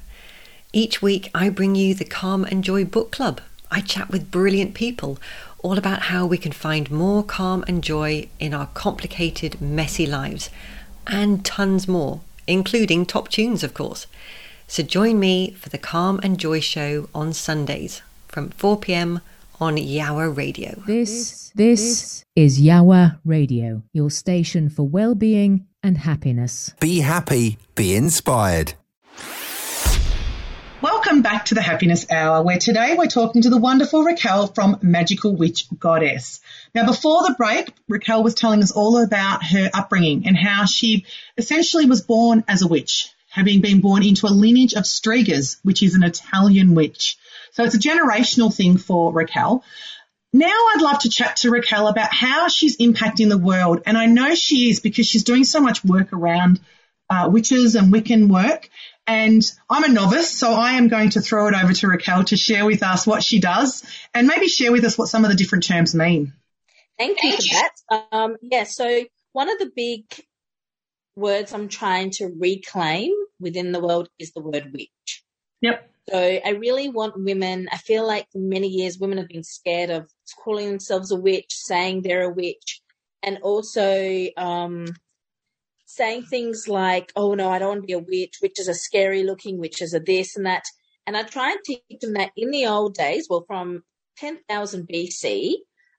Each 0.71 1.01
week, 1.01 1.29
I 1.35 1.49
bring 1.49 1.75
you 1.75 1.93
the 1.93 2.03
Calm 2.03 2.43
and 2.45 2.63
Joy 2.63 2.83
Book 2.83 3.11
Club 3.11 3.41
I 3.73 3.81
chat 3.81 4.11
with 4.11 4.29
brilliant 4.29 4.75
people 4.75 5.17
all 5.63 5.79
about 5.79 6.03
how 6.03 6.27
we 6.27 6.37
can 6.37 6.51
find 6.51 6.91
more 6.91 7.23
calm 7.23 7.65
and 7.67 7.83
joy 7.83 8.27
in 8.39 8.53
our 8.53 8.67
complicated, 8.75 9.59
messy 9.59 10.05
lives, 10.05 10.51
and 11.07 11.43
tons 11.43 11.87
more, 11.87 12.21
including 12.45 13.03
top 13.03 13.29
tunes, 13.29 13.63
of 13.63 13.73
course. 13.73 14.05
So 14.67 14.83
join 14.83 15.19
me 15.19 15.51
for 15.51 15.69
the 15.69 15.79
Calm 15.79 16.19
and 16.21 16.37
Joy 16.37 16.59
Show 16.59 17.09
on 17.15 17.33
Sundays 17.33 18.03
from 18.27 18.51
4 18.51 18.77
pm 18.79 19.21
on 19.59 19.77
Yowah 19.77 20.37
Radio. 20.37 20.83
This, 20.85 21.51
this 21.55 22.23
is 22.35 22.61
Yowah 22.61 23.19
Radio, 23.25 23.81
your 23.91 24.11
station 24.11 24.69
for 24.69 24.83
well-being 24.83 25.65
and 25.81 25.97
happiness. 25.97 26.75
Be 26.79 26.99
happy, 26.99 27.57
be 27.73 27.95
inspired. 27.95 28.75
Welcome 30.83 31.21
back 31.21 31.45
to 31.45 31.55
the 31.55 31.61
Happiness 31.61 32.11
Hour, 32.11 32.43
where 32.43 32.57
today 32.57 32.95
we're 32.97 33.05
talking 33.05 33.43
to 33.43 33.49
the 33.49 33.57
wonderful 33.57 34.03
Raquel 34.03 34.47
from 34.47 34.75
Magikal 34.81 35.37
Witch 35.37 35.65
Goddess. 35.79 36.41
Now, 36.75 36.85
before 36.85 37.23
the 37.23 37.35
break, 37.37 37.69
Raquel 37.87 38.21
was 38.21 38.35
telling 38.35 38.61
us 38.61 38.71
all 38.73 39.01
about 39.01 39.45
her 39.45 39.69
upbringing 39.73 40.27
and 40.27 40.35
how 40.35 40.65
she 40.65 41.05
essentially 41.37 41.85
was 41.85 42.01
born 42.01 42.43
as 42.49 42.63
a 42.63 42.67
witch, 42.67 43.09
having 43.29 43.61
been 43.61 43.79
born 43.79 44.03
into 44.03 44.27
a 44.27 44.35
lineage 44.35 44.73
of 44.73 44.83
Stregas, 44.83 45.55
which 45.63 45.81
is 45.81 45.95
an 45.95 46.03
Italian 46.03 46.75
witch. 46.75 47.17
So 47.53 47.63
it's 47.63 47.75
a 47.75 47.79
generational 47.79 48.53
thing 48.53 48.75
for 48.75 49.13
Raquel. 49.13 49.63
Now 50.33 50.47
I'd 50.47 50.81
love 50.81 50.99
to 50.99 51.09
chat 51.09 51.37
to 51.37 51.49
Raquel 51.49 51.87
about 51.87 52.13
how 52.13 52.49
she's 52.49 52.75
impacting 52.75 53.29
the 53.29 53.37
world. 53.37 53.83
And 53.85 53.97
I 53.97 54.07
know 54.07 54.35
she 54.35 54.69
is 54.69 54.81
because 54.81 55.07
she's 55.07 55.23
doing 55.23 55.45
so 55.45 55.61
much 55.61 55.85
work 55.85 56.11
around 56.11 56.59
uh, 57.09 57.29
witches 57.31 57.75
and 57.75 57.93
Wiccan 57.93 58.27
work. 58.27 58.69
And 59.05 59.43
I'm 59.69 59.83
a 59.83 59.89
novice, 59.89 60.29
so 60.29 60.53
I 60.53 60.73
am 60.73 60.87
going 60.87 61.11
to 61.11 61.21
throw 61.21 61.47
it 61.47 61.53
over 61.53 61.73
to 61.73 61.87
Raquel 61.87 62.23
to 62.25 62.37
share 62.37 62.65
with 62.65 62.83
us 62.83 63.05
what 63.05 63.21
she 63.23 63.39
does 63.39 63.83
and 64.13 64.27
maybe 64.27 64.47
share 64.47 64.71
with 64.71 64.85
us 64.85 64.97
what 64.97 65.09
some 65.09 65.25
of 65.25 65.31
the 65.31 65.35
different 65.35 65.65
terms 65.65 65.93
mean. 65.93 66.33
Thank 66.97 67.21
you 67.21 67.35
for 67.35 67.41
that. 67.41 68.07
Um, 68.11 68.37
yeah, 68.41 68.63
so 68.63 69.03
one 69.33 69.49
of 69.49 69.59
the 69.59 69.71
big 69.75 70.05
words 71.15 71.53
I'm 71.53 71.67
trying 71.67 72.11
to 72.11 72.27
reclaim 72.27 73.11
within 73.39 73.71
the 73.71 73.81
world 73.81 74.09
is 74.19 74.31
the 74.31 74.41
word 74.41 74.71
witch. 74.73 75.23
Yep. 75.61 75.89
So 76.09 76.17
I 76.17 76.49
really 76.49 76.89
want 76.89 77.21
women, 77.21 77.67
I 77.71 77.77
feel 77.77 78.05
like 78.05 78.27
for 78.31 78.39
many 78.39 78.67
years 78.67 78.99
women 78.99 79.17
have 79.17 79.27
been 79.27 79.43
scared 79.43 79.89
of 79.89 80.09
calling 80.43 80.67
themselves 80.67 81.11
a 81.11 81.15
witch, 81.15 81.47
saying 81.49 82.01
they're 82.01 82.23
a 82.23 82.33
witch, 82.33 82.81
and 83.21 83.39
also 83.41 84.27
um, 84.35 84.85
saying 85.95 86.23
things 86.23 86.67
like, 86.67 87.11
oh 87.15 87.33
no, 87.33 87.49
I 87.49 87.59
don't 87.59 87.69
want 87.69 87.81
to 87.81 87.87
be 87.87 87.93
a 87.93 87.99
witch, 87.99 88.39
witches 88.41 88.67
are 88.67 88.73
scary 88.73 89.23
looking, 89.23 89.59
witches 89.59 89.93
are 89.93 90.03
this 90.03 90.35
and 90.35 90.45
that. 90.45 90.63
And 91.05 91.15
I 91.17 91.23
try 91.23 91.51
and 91.51 91.59
teach 91.63 91.81
them 92.01 92.13
that 92.13 92.31
in 92.35 92.51
the 92.51 92.65
old 92.65 92.95
days, 92.95 93.27
well, 93.29 93.43
from 93.45 93.83
10,000 94.17 94.87
BC, 94.87 95.53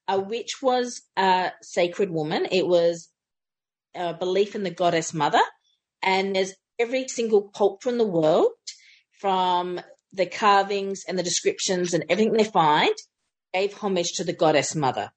a 0.08 0.20
witch 0.20 0.62
was 0.62 1.02
a 1.16 1.52
sacred 1.62 2.10
woman. 2.10 2.46
It 2.50 2.66
was 2.66 3.10
a 3.94 4.14
belief 4.14 4.54
in 4.54 4.62
the 4.62 4.70
goddess 4.70 5.14
mother. 5.14 5.42
And 6.02 6.34
there's 6.34 6.54
every 6.78 7.08
single 7.08 7.50
culture 7.50 7.88
in 7.88 7.98
the 7.98 8.06
world, 8.06 8.52
from 9.20 9.80
the 10.12 10.26
carvings 10.26 11.04
and 11.08 11.18
the 11.18 11.22
descriptions 11.22 11.94
and 11.94 12.04
everything 12.08 12.32
they 12.32 12.44
find, 12.44 12.94
gave 13.52 13.74
homage 13.74 14.12
to 14.14 14.24
the 14.24 14.32
goddess 14.32 14.74
mother. 14.74 15.10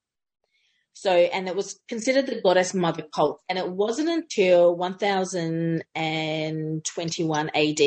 So, 0.99 1.11
and 1.11 1.47
it 1.47 1.55
was 1.55 1.79
considered 1.87 2.25
the 2.25 2.41
goddess 2.41 2.73
mother 2.73 3.03
cult. 3.13 3.39
And 3.47 3.59
it 3.59 3.69
wasn't 3.69 4.09
until 4.09 4.75
1021 4.75 7.51
AD 7.53 7.81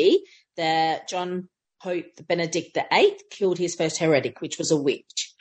that 0.55 1.09
John 1.09 1.49
Pope 1.83 2.25
Benedict 2.25 2.77
VIII 2.89 3.17
killed 3.29 3.57
his 3.57 3.75
first 3.75 3.97
heretic, 3.97 4.39
which 4.39 4.57
was 4.57 4.71
a 4.71 4.77
witch. 4.77 5.35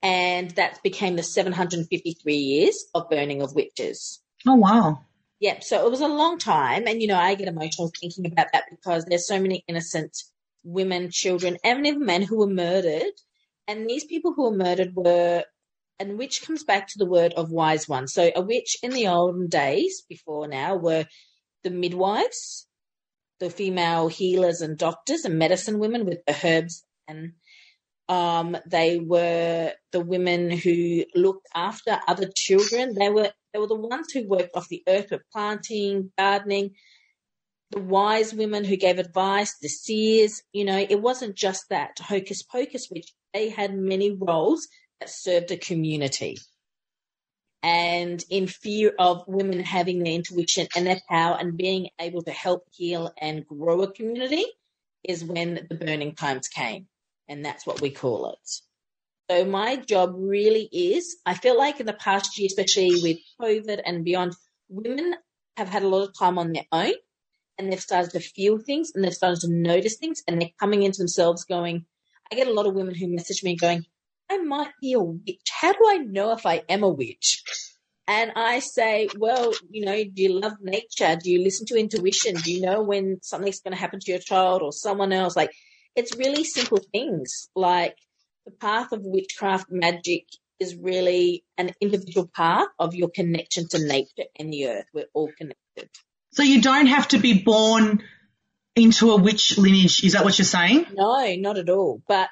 And 0.00 0.52
that 0.52 0.80
became 0.84 1.16
the 1.16 1.24
753 1.24 2.36
years 2.36 2.84
of 2.94 3.10
burning 3.10 3.42
of 3.42 3.52
witches. 3.52 4.22
Oh, 4.46 4.54
wow. 4.54 5.00
Yep. 5.40 5.64
so 5.64 5.84
it 5.84 5.90
was 5.90 6.02
a 6.02 6.06
long 6.06 6.38
time. 6.38 6.86
And, 6.86 7.02
you 7.02 7.08
know, 7.08 7.18
I 7.18 7.34
get 7.34 7.48
emotional 7.48 7.90
thinking 8.00 8.26
about 8.26 8.52
that 8.52 8.66
because 8.70 9.06
there's 9.06 9.26
so 9.26 9.40
many 9.40 9.64
innocent 9.66 10.16
women, 10.62 11.10
children, 11.10 11.56
and 11.64 11.84
even 11.84 12.06
men 12.06 12.22
who 12.22 12.38
were 12.38 12.46
murdered. 12.46 13.10
And 13.66 13.90
these 13.90 14.04
people 14.04 14.34
who 14.34 14.44
were 14.44 14.56
murdered 14.56 14.94
were 14.94 15.42
and 16.02 16.18
witch 16.18 16.42
comes 16.44 16.64
back 16.64 16.88
to 16.88 16.98
the 16.98 17.06
word 17.06 17.34
of 17.34 17.50
wise 17.50 17.88
one. 17.88 18.08
So 18.08 18.30
a 18.36 18.42
witch 18.42 18.76
in 18.82 18.92
the 18.92 19.08
olden 19.08 19.48
days, 19.48 20.02
before 20.08 20.48
now, 20.48 20.76
were 20.76 21.06
the 21.64 21.70
midwives, 21.70 22.66
the 23.40 23.50
female 23.50 24.08
healers 24.08 24.60
and 24.62 24.76
doctors 24.76 25.24
and 25.24 25.38
medicine 25.38 25.78
women 25.78 26.06
with 26.06 26.18
the 26.26 26.36
herbs 26.44 26.84
and 27.08 27.32
um, 28.08 28.56
they 28.66 28.98
were 28.98 29.72
the 29.92 30.00
women 30.00 30.50
who 30.50 31.04
looked 31.14 31.48
after 31.54 32.00
other 32.08 32.28
children. 32.34 32.94
They 32.94 33.10
were 33.10 33.30
they 33.52 33.60
were 33.60 33.68
the 33.68 33.76
ones 33.76 34.12
who 34.12 34.28
worked 34.28 34.56
off 34.56 34.68
the 34.68 34.84
earth 34.88 35.08
with 35.12 35.22
planting, 35.32 36.12
gardening. 36.18 36.72
The 37.70 37.80
wise 37.80 38.34
women 38.34 38.64
who 38.64 38.76
gave 38.76 38.98
advice, 38.98 39.56
the 39.62 39.68
seers. 39.68 40.42
You 40.52 40.66
know, 40.66 40.78
it 40.78 41.00
wasn't 41.00 41.36
just 41.36 41.66
that 41.70 41.98
hocus 42.00 42.42
pocus 42.42 42.88
witch. 42.90 43.12
They 43.34 43.48
had 43.50 43.74
many 43.74 44.12
roles 44.12 44.68
that 45.02 45.10
served 45.10 45.50
a 45.50 45.56
community. 45.56 46.38
And 47.64 48.24
in 48.30 48.46
fear 48.46 48.92
of 48.98 49.24
women 49.26 49.60
having 49.60 49.98
their 49.98 50.12
intuition 50.12 50.68
and 50.76 50.86
their 50.86 51.00
power 51.08 51.36
and 51.38 51.56
being 51.56 51.88
able 52.00 52.22
to 52.22 52.30
help 52.30 52.64
heal 52.70 53.12
and 53.20 53.46
grow 53.46 53.82
a 53.82 53.92
community 53.92 54.44
is 55.02 55.24
when 55.24 55.66
the 55.68 55.74
burning 55.74 56.14
times 56.14 56.46
came. 56.46 56.86
And 57.28 57.44
that's 57.44 57.66
what 57.66 57.80
we 57.80 57.90
call 57.90 58.30
it. 58.30 58.48
So 59.30 59.44
my 59.44 59.76
job 59.76 60.14
really 60.16 60.68
is, 60.72 61.16
I 61.26 61.34
feel 61.34 61.58
like 61.58 61.80
in 61.80 61.86
the 61.86 61.92
past 61.92 62.38
year, 62.38 62.46
especially 62.46 63.02
with 63.02 63.18
COVID 63.40 63.80
and 63.84 64.04
beyond, 64.04 64.34
women 64.68 65.14
have 65.56 65.68
had 65.68 65.82
a 65.82 65.88
lot 65.88 66.08
of 66.08 66.16
time 66.16 66.38
on 66.38 66.52
their 66.52 66.66
own 66.70 66.94
and 67.58 67.72
they've 67.72 67.80
started 67.80 68.12
to 68.12 68.20
feel 68.20 68.58
things 68.58 68.92
and 68.94 69.02
they've 69.02 69.12
started 69.12 69.40
to 69.40 69.50
notice 69.50 69.96
things 69.96 70.22
and 70.28 70.40
they're 70.40 70.50
coming 70.60 70.84
into 70.84 70.98
themselves 70.98 71.44
going, 71.44 71.86
I 72.30 72.36
get 72.36 72.48
a 72.48 72.52
lot 72.52 72.66
of 72.66 72.74
women 72.74 72.94
who 72.94 73.08
message 73.08 73.42
me 73.42 73.56
going, 73.56 73.84
I 74.32 74.38
might 74.38 74.72
be 74.80 74.94
a 74.94 75.00
witch. 75.00 75.50
How 75.50 75.72
do 75.72 75.80
I 75.86 75.98
know 75.98 76.32
if 76.32 76.46
I 76.46 76.62
am 76.68 76.82
a 76.82 76.88
witch? 76.88 77.42
And 78.08 78.32
I 78.34 78.60
say, 78.60 79.08
well, 79.18 79.52
you 79.70 79.84
know, 79.84 79.94
do 79.94 80.22
you 80.22 80.40
love 80.40 80.54
nature? 80.62 81.16
Do 81.22 81.30
you 81.30 81.42
listen 81.42 81.66
to 81.66 81.78
intuition? 81.78 82.36
Do 82.36 82.50
you 82.50 82.62
know 82.62 82.82
when 82.82 83.18
something's 83.22 83.60
going 83.60 83.74
to 83.74 83.80
happen 83.80 84.00
to 84.00 84.10
your 84.10 84.20
child 84.20 84.62
or 84.62 84.72
someone 84.72 85.12
else? 85.12 85.36
Like, 85.36 85.52
it's 85.94 86.16
really 86.16 86.44
simple 86.44 86.80
things 86.92 87.50
like 87.54 87.96
the 88.46 88.52
path 88.52 88.92
of 88.92 89.02
witchcraft 89.04 89.66
magic 89.70 90.24
is 90.58 90.74
really 90.76 91.44
an 91.58 91.72
individual 91.80 92.26
part 92.34 92.70
of 92.78 92.94
your 92.94 93.10
connection 93.10 93.68
to 93.70 93.86
nature 93.86 94.28
and 94.38 94.50
the 94.52 94.68
earth. 94.68 94.86
We're 94.94 95.06
all 95.12 95.30
connected. 95.36 95.90
So 96.32 96.42
you 96.42 96.62
don't 96.62 96.86
have 96.86 97.08
to 97.08 97.18
be 97.18 97.42
born 97.42 98.02
into 98.74 99.10
a 99.10 99.16
witch 99.16 99.58
lineage. 99.58 100.02
Is 100.02 100.14
that 100.14 100.24
what 100.24 100.38
you're 100.38 100.46
saying? 100.46 100.86
No, 100.94 101.34
not 101.36 101.58
at 101.58 101.68
all. 101.68 102.02
But 102.08 102.30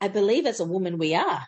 I 0.00 0.08
believe 0.08 0.46
as 0.46 0.60
a 0.60 0.64
woman 0.64 0.98
we 0.98 1.14
are. 1.14 1.42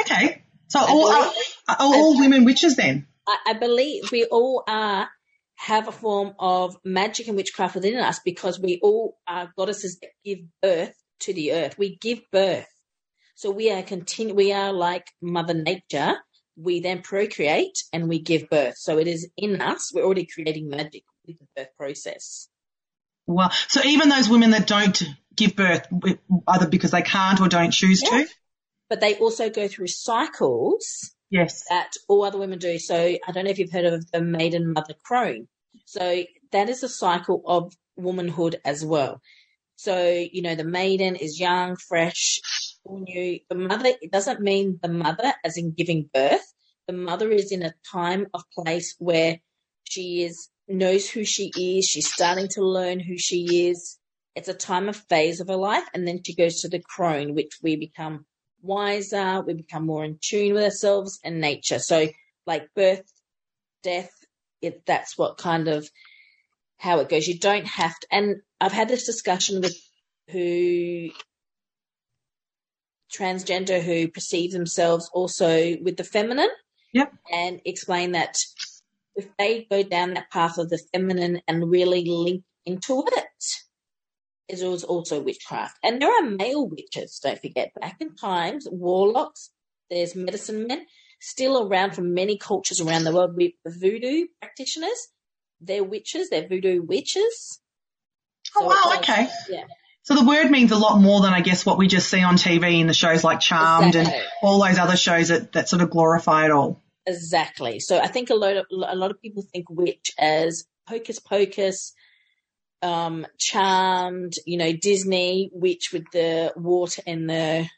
Okay. 0.00 0.44
So 0.68 0.80
all, 0.80 1.12
are, 1.12 1.32
are 1.68 1.76
all 1.80 2.18
women 2.18 2.44
witches 2.44 2.76
then? 2.76 3.06
I, 3.26 3.38
I 3.48 3.52
believe 3.54 4.10
we 4.10 4.24
all 4.24 4.64
are 4.66 5.08
have 5.56 5.86
a 5.86 5.92
form 5.92 6.34
of 6.38 6.76
magic 6.84 7.28
and 7.28 7.36
witchcraft 7.36 7.76
within 7.76 7.96
us 7.98 8.20
because 8.24 8.58
we 8.58 8.80
all 8.82 9.18
are 9.28 9.52
goddesses 9.56 9.98
that 10.00 10.10
give 10.24 10.38
birth 10.60 10.94
to 11.20 11.32
the 11.32 11.52
earth. 11.52 11.78
We 11.78 11.96
give 11.96 12.20
birth. 12.32 12.66
So 13.34 13.50
we 13.50 13.70
are 13.70 13.82
continue, 13.82 14.34
we 14.34 14.52
are 14.52 14.72
like 14.72 15.06
mother 15.20 15.54
nature. 15.54 16.14
We 16.56 16.80
then 16.80 17.02
procreate 17.02 17.84
and 17.92 18.08
we 18.08 18.20
give 18.20 18.50
birth. 18.50 18.76
So 18.76 18.98
it 18.98 19.06
is 19.06 19.28
in 19.36 19.60
us. 19.60 19.92
We're 19.94 20.04
already 20.04 20.26
creating 20.26 20.68
magic 20.68 21.04
with 21.26 21.38
the 21.38 21.46
birth 21.56 21.76
process. 21.78 22.48
Well, 23.26 23.50
so 23.68 23.82
even 23.84 24.08
those 24.08 24.28
women 24.28 24.50
that 24.50 24.66
don't 24.66 25.02
give 25.34 25.56
birth, 25.56 25.86
either 26.48 26.68
because 26.68 26.90
they 26.90 27.02
can't 27.02 27.40
or 27.40 27.48
don't 27.48 27.70
choose 27.70 28.02
to? 28.02 28.26
But 28.88 29.00
they 29.00 29.16
also 29.16 29.48
go 29.48 29.68
through 29.68 29.88
cycles 29.88 31.12
Yes. 31.30 31.64
that 31.70 31.92
all 32.08 32.24
other 32.24 32.38
women 32.38 32.58
do. 32.58 32.78
So 32.78 32.94
I 32.94 33.32
don't 33.32 33.44
know 33.44 33.50
if 33.50 33.58
you've 33.58 33.72
heard 33.72 33.86
of 33.86 34.10
the 34.10 34.20
maiden 34.20 34.72
mother 34.74 34.94
crone. 35.02 35.48
So 35.86 36.24
that 36.52 36.68
is 36.68 36.82
a 36.82 36.88
cycle 36.88 37.42
of 37.46 37.74
womanhood 37.96 38.60
as 38.66 38.84
well. 38.84 39.22
So, 39.76 40.10
you 40.10 40.42
know, 40.42 40.54
the 40.54 40.64
maiden 40.64 41.16
is 41.16 41.40
young, 41.40 41.76
fresh, 41.76 42.40
new. 42.86 43.40
The 43.48 43.54
mother, 43.54 43.92
it 44.00 44.12
doesn't 44.12 44.40
mean 44.40 44.78
the 44.82 44.88
mother 44.88 45.32
as 45.42 45.56
in 45.56 45.72
giving 45.72 46.10
birth. 46.12 46.52
The 46.86 46.92
mother 46.92 47.30
is 47.30 47.50
in 47.50 47.62
a 47.62 47.74
time 47.90 48.26
of 48.34 48.42
place 48.54 48.94
where 48.98 49.40
she 49.84 50.22
is, 50.22 50.50
knows 50.68 51.08
who 51.08 51.24
she 51.24 51.50
is. 51.56 51.86
She's 51.86 52.12
starting 52.12 52.48
to 52.52 52.64
learn 52.64 53.00
who 53.00 53.18
she 53.18 53.68
is. 53.68 53.98
It's 54.34 54.48
a 54.48 54.54
time 54.54 54.88
of 54.88 54.96
phase 54.96 55.40
of 55.40 55.48
her 55.48 55.56
life. 55.56 55.84
And 55.94 56.06
then 56.06 56.22
she 56.24 56.34
goes 56.34 56.60
to 56.60 56.68
the 56.68 56.80
crone, 56.80 57.34
which 57.34 57.58
we 57.62 57.76
become 57.76 58.24
wiser. 58.62 59.42
We 59.42 59.54
become 59.54 59.86
more 59.86 60.04
in 60.04 60.18
tune 60.22 60.54
with 60.54 60.64
ourselves 60.64 61.18
and 61.24 61.40
nature. 61.40 61.78
So 61.78 62.08
like 62.46 62.68
birth, 62.74 63.04
death, 63.82 64.10
it, 64.60 64.86
that's 64.86 65.18
what 65.18 65.38
kind 65.38 65.68
of 65.68 65.88
how 66.78 67.00
it 67.00 67.08
goes. 67.08 67.28
You 67.28 67.38
don't 67.38 67.66
have 67.66 67.98
to, 67.98 68.06
and 68.10 68.36
I've 68.60 68.72
had 68.72 68.88
this 68.88 69.06
discussion 69.06 69.60
with 69.60 69.76
who 70.30 71.10
transgender 73.12 73.80
who 73.82 74.08
perceive 74.08 74.52
themselves 74.52 75.10
also 75.12 75.76
with 75.82 75.96
the 75.96 76.04
feminine. 76.04 76.48
Yep. 76.94 77.12
And 77.32 77.60
explain 77.64 78.12
that 78.12 78.38
if 79.14 79.28
they 79.38 79.66
go 79.70 79.82
down 79.82 80.14
that 80.14 80.30
path 80.30 80.58
of 80.58 80.68
the 80.68 80.80
feminine 80.92 81.42
and 81.46 81.70
really 81.70 82.04
link 82.04 82.44
into 82.64 83.04
it, 83.06 83.44
it 84.48 84.66
was 84.66 84.84
also 84.84 85.20
witchcraft. 85.20 85.78
And 85.82 86.00
there 86.00 86.10
are 86.10 86.28
male 86.28 86.68
witches, 86.68 87.20
don't 87.22 87.40
forget. 87.40 87.72
Back 87.80 87.96
in 88.00 88.14
times, 88.14 88.66
warlocks, 88.70 89.50
there's 89.90 90.14
medicine 90.14 90.66
men, 90.66 90.86
still 91.20 91.66
around 91.66 91.94
from 91.94 92.14
many 92.14 92.36
cultures 92.38 92.80
around 92.80 93.04
the 93.04 93.12
world. 93.12 93.36
With 93.36 93.52
voodoo 93.66 94.26
practitioners, 94.40 95.08
they're 95.60 95.84
witches, 95.84 96.30
they're 96.30 96.48
voodoo 96.48 96.82
witches. 96.82 97.60
Oh, 98.56 98.66
wow, 98.66 98.94
uh, 98.94 98.98
okay. 98.98 99.28
Yeah. 99.48 99.64
So 100.02 100.16
the 100.16 100.24
word 100.24 100.50
means 100.50 100.72
a 100.72 100.76
lot 100.76 101.00
more 101.00 101.22
than 101.22 101.32
I 101.32 101.40
guess 101.40 101.64
what 101.64 101.78
we 101.78 101.86
just 101.86 102.10
see 102.10 102.22
on 102.22 102.36
TV 102.36 102.80
in 102.80 102.88
the 102.88 102.94
shows 102.94 103.22
like 103.22 103.38
Charmed 103.38 103.94
Exactly. 103.94 104.14
and 104.14 104.24
all 104.42 104.62
those 104.62 104.78
other 104.78 104.96
shows 104.96 105.28
that, 105.28 105.52
that 105.52 105.68
sort 105.68 105.80
of 105.80 105.90
glorify 105.90 106.44
it 106.44 106.50
all. 106.50 106.82
Exactly. 107.06 107.80
So 107.80 107.98
I 107.98 108.06
think 108.08 108.30
a 108.30 108.34
lot 108.34 108.56
of 108.56 108.66
a 108.70 108.96
lot 108.96 109.10
of 109.10 109.20
people 109.20 109.44
think 109.52 109.66
witch 109.70 110.12
as 110.18 110.64
hocus 110.88 111.18
pocus, 111.18 111.94
um, 112.82 113.26
charmed, 113.38 114.34
you 114.46 114.58
know, 114.58 114.72
Disney 114.72 115.50
witch 115.52 115.90
with 115.92 116.04
the 116.12 116.52
water 116.56 117.02
and 117.06 117.30
the 117.30 117.68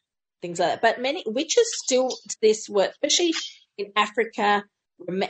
things 0.43 0.61
like 0.61 0.71
that. 0.71 0.83
But 0.83 1.03
many 1.03 1.25
witches 1.27 1.67
still 1.85 2.11
this 2.43 2.69
work, 2.69 2.93
especially 2.93 3.35
in 3.79 3.93
Africa, 3.97 4.65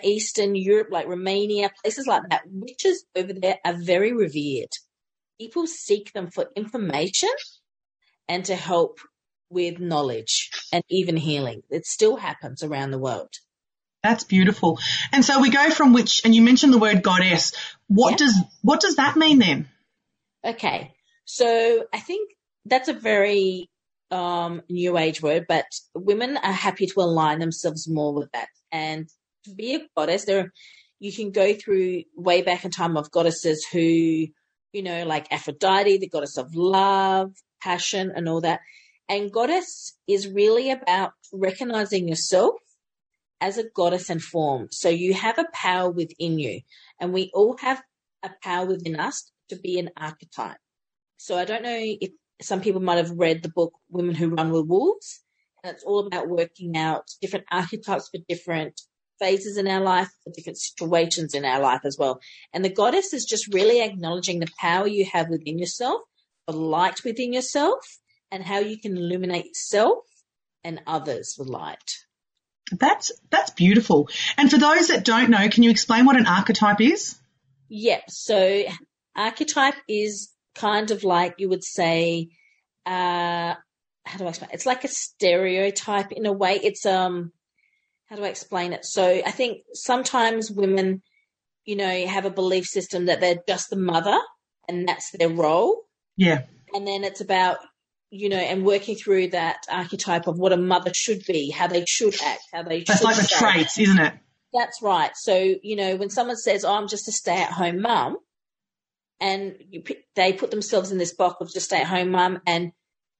Eastern 0.04 0.54
Europe, 0.56 0.88
like 0.90 1.06
Romania, 1.08 1.70
places 1.82 2.06
like 2.06 2.22
that. 2.30 2.42
Witches 2.50 3.04
over 3.16 3.32
there 3.32 3.58
are 3.64 3.74
very 3.74 4.12
revered. 4.12 4.70
People 5.40 5.66
seek 5.66 6.12
them 6.14 6.30
for 6.30 6.48
information 6.56 7.30
and 8.28 8.44
to 8.46 8.56
help 8.56 8.98
with 9.50 9.80
knowledge 9.80 10.50
and 10.72 10.84
even 10.90 11.16
healing. 11.16 11.62
It 11.70 11.86
still 11.86 12.16
happens 12.16 12.62
around 12.62 12.90
the 12.92 12.98
world. 12.98 13.34
That's 14.04 14.22
beautiful. 14.24 14.78
And 15.12 15.24
so 15.24 15.40
we 15.40 15.48
go 15.50 15.70
from 15.70 15.94
which, 15.94 16.20
and 16.26 16.34
you 16.34 16.42
mentioned 16.42 16.74
the 16.74 16.78
word 16.78 17.02
goddess. 17.02 17.54
What 17.88 18.12
Yeah. 18.12 18.16
does 18.18 18.34
what 18.60 18.80
does 18.80 18.96
that 18.96 19.16
mean 19.16 19.38
then? 19.38 19.66
Okay. 20.44 20.92
So 21.24 21.86
I 21.90 22.00
think 22.00 22.30
that's 22.66 22.88
a 22.88 22.92
very 22.92 23.70
um, 24.10 24.60
new 24.68 24.98
age 24.98 25.22
word, 25.22 25.46
but 25.48 25.64
women 25.94 26.36
are 26.36 26.52
happy 26.52 26.86
to 26.86 27.00
align 27.00 27.38
themselves 27.38 27.88
more 27.88 28.12
with 28.14 28.30
that. 28.32 28.48
And 28.70 29.08
to 29.46 29.54
be 29.54 29.74
a 29.74 29.80
goddess, 29.96 30.26
there 30.26 30.52
you 31.00 31.10
can 31.10 31.30
go 31.30 31.54
through 31.54 32.02
way 32.14 32.42
back 32.42 32.64
in 32.66 32.70
time 32.70 32.98
of 32.98 33.10
goddesses 33.10 33.66
who, 33.72 33.80
you 33.80 34.82
know, 34.82 35.04
like 35.06 35.32
Aphrodite, 35.32 35.96
the 35.96 36.08
goddess 36.10 36.36
of 36.36 36.54
love, 36.54 37.32
passion, 37.62 38.12
and 38.14 38.28
all 38.28 38.42
that. 38.42 38.60
And 39.08 39.32
goddess 39.32 39.96
is 40.06 40.28
really 40.28 40.70
about 40.70 41.12
recognizing 41.32 42.06
yourself 42.06 42.54
as 43.40 43.58
a 43.58 43.68
goddess 43.74 44.10
and 44.10 44.22
form. 44.22 44.68
So 44.70 44.88
you 44.88 45.14
have 45.14 45.38
a 45.38 45.46
power 45.52 45.90
within 45.90 46.38
you, 46.38 46.60
and 47.00 47.12
we 47.12 47.30
all 47.34 47.56
have 47.58 47.82
a 48.22 48.30
power 48.42 48.66
within 48.66 48.98
us 48.98 49.30
to 49.48 49.56
be 49.56 49.78
an 49.78 49.90
archetype. 49.96 50.58
So 51.16 51.36
I 51.36 51.44
don't 51.44 51.62
know 51.62 51.78
if 51.78 52.10
some 52.42 52.60
people 52.60 52.80
might 52.80 52.96
have 52.96 53.10
read 53.10 53.42
the 53.42 53.48
book 53.48 53.74
Women 53.90 54.14
Who 54.14 54.30
Run 54.30 54.50
with 54.50 54.66
Wolves, 54.66 55.22
and 55.62 55.74
it's 55.74 55.84
all 55.84 56.06
about 56.06 56.28
working 56.28 56.76
out 56.76 57.04
different 57.20 57.46
archetypes 57.50 58.08
for 58.08 58.20
different 58.28 58.80
phases 59.18 59.56
in 59.56 59.68
our 59.68 59.80
life, 59.80 60.10
for 60.22 60.32
different 60.32 60.58
situations 60.58 61.34
in 61.34 61.44
our 61.44 61.60
life 61.60 61.80
as 61.84 61.96
well. 61.98 62.20
And 62.52 62.64
the 62.64 62.72
goddess 62.72 63.12
is 63.12 63.24
just 63.24 63.52
really 63.54 63.80
acknowledging 63.80 64.40
the 64.40 64.50
power 64.58 64.86
you 64.86 65.06
have 65.12 65.28
within 65.28 65.58
yourself, 65.58 66.02
the 66.46 66.52
light 66.52 67.04
within 67.04 67.32
yourself, 67.32 67.98
and 68.30 68.42
how 68.42 68.58
you 68.58 68.78
can 68.78 68.96
illuminate 68.96 69.46
yourself 69.46 70.04
and 70.64 70.80
others 70.86 71.36
with 71.38 71.48
light. 71.48 72.03
That's 72.78 73.12
that's 73.30 73.50
beautiful. 73.50 74.08
And 74.36 74.50
for 74.50 74.58
those 74.58 74.88
that 74.88 75.04
don't 75.04 75.30
know, 75.30 75.48
can 75.48 75.62
you 75.62 75.70
explain 75.70 76.04
what 76.06 76.16
an 76.16 76.26
archetype 76.26 76.80
is? 76.80 77.16
Yep. 77.68 78.02
So 78.08 78.64
archetype 79.16 79.74
is 79.88 80.32
kind 80.54 80.90
of 80.90 81.04
like 81.04 81.34
you 81.38 81.48
would 81.48 81.64
say, 81.64 82.28
uh, 82.86 83.54
how 84.04 84.18
do 84.18 84.24
I 84.26 84.28
explain? 84.28 84.50
It's 84.52 84.66
like 84.66 84.84
a 84.84 84.88
stereotype 84.88 86.12
in 86.12 86.26
a 86.26 86.32
way. 86.32 86.60
It's 86.62 86.84
um, 86.86 87.32
how 88.06 88.16
do 88.16 88.24
I 88.24 88.28
explain 88.28 88.72
it? 88.72 88.84
So 88.84 89.22
I 89.24 89.30
think 89.30 89.62
sometimes 89.72 90.50
women, 90.50 91.02
you 91.64 91.76
know, 91.76 92.06
have 92.06 92.24
a 92.26 92.30
belief 92.30 92.66
system 92.66 93.06
that 93.06 93.20
they're 93.20 93.42
just 93.48 93.70
the 93.70 93.76
mother 93.76 94.18
and 94.68 94.86
that's 94.88 95.10
their 95.10 95.28
role, 95.28 95.82
Yeah. 96.16 96.42
and 96.74 96.86
then 96.86 97.04
it's 97.04 97.20
about 97.20 97.58
you 98.16 98.28
know, 98.28 98.36
and 98.36 98.64
working 98.64 98.94
through 98.94 99.26
that 99.26 99.66
archetype 99.68 100.28
of 100.28 100.38
what 100.38 100.52
a 100.52 100.56
mother 100.56 100.94
should 100.94 101.24
be, 101.26 101.50
how 101.50 101.66
they 101.66 101.84
should 101.84 102.14
act, 102.22 102.42
how 102.52 102.62
they 102.62 102.84
That's 102.84 103.00
should 103.00 103.04
like 103.04 103.16
the 103.16 103.26
traits, 103.26 103.76
isn't 103.76 103.98
it? 103.98 104.14
That's 104.52 104.80
right. 104.80 105.10
So, 105.16 105.34
you 105.34 105.74
know, 105.74 105.96
when 105.96 106.10
someone 106.10 106.36
says, 106.36 106.64
oh, 106.64 106.74
I'm 106.74 106.86
just 106.86 107.08
a 107.08 107.12
stay 107.12 107.42
at 107.42 107.50
home 107.50 107.82
mum, 107.82 108.18
and 109.20 109.56
you, 109.68 109.80
p- 109.80 110.04
they 110.14 110.32
put 110.32 110.52
themselves 110.52 110.92
in 110.92 110.98
this 110.98 111.12
box 111.12 111.38
of 111.40 111.52
just 111.52 111.66
stay 111.66 111.80
at 111.80 111.88
home 111.88 112.10
mum, 112.10 112.40
and, 112.46 112.70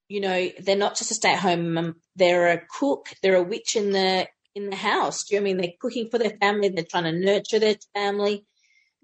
you 0.06 0.20
know, 0.20 0.48
they're 0.60 0.76
not 0.76 0.96
just 0.96 1.10
a 1.10 1.14
stay 1.14 1.32
at 1.32 1.40
home 1.40 1.74
mum, 1.74 1.96
they're 2.14 2.52
a 2.52 2.62
cook, 2.78 3.08
they're 3.20 3.34
a 3.34 3.42
witch 3.42 3.74
in 3.74 3.90
the, 3.90 4.28
in 4.54 4.70
the 4.70 4.76
house. 4.76 5.24
Do 5.24 5.34
you 5.34 5.40
know 5.40 5.44
I 5.44 5.46
mean? 5.46 5.56
They're 5.56 5.72
cooking 5.80 6.08
for 6.08 6.18
their 6.18 6.36
family, 6.40 6.68
they're 6.68 6.84
trying 6.88 7.04
to 7.04 7.12
nurture 7.12 7.58
their 7.58 7.76
family. 7.94 8.46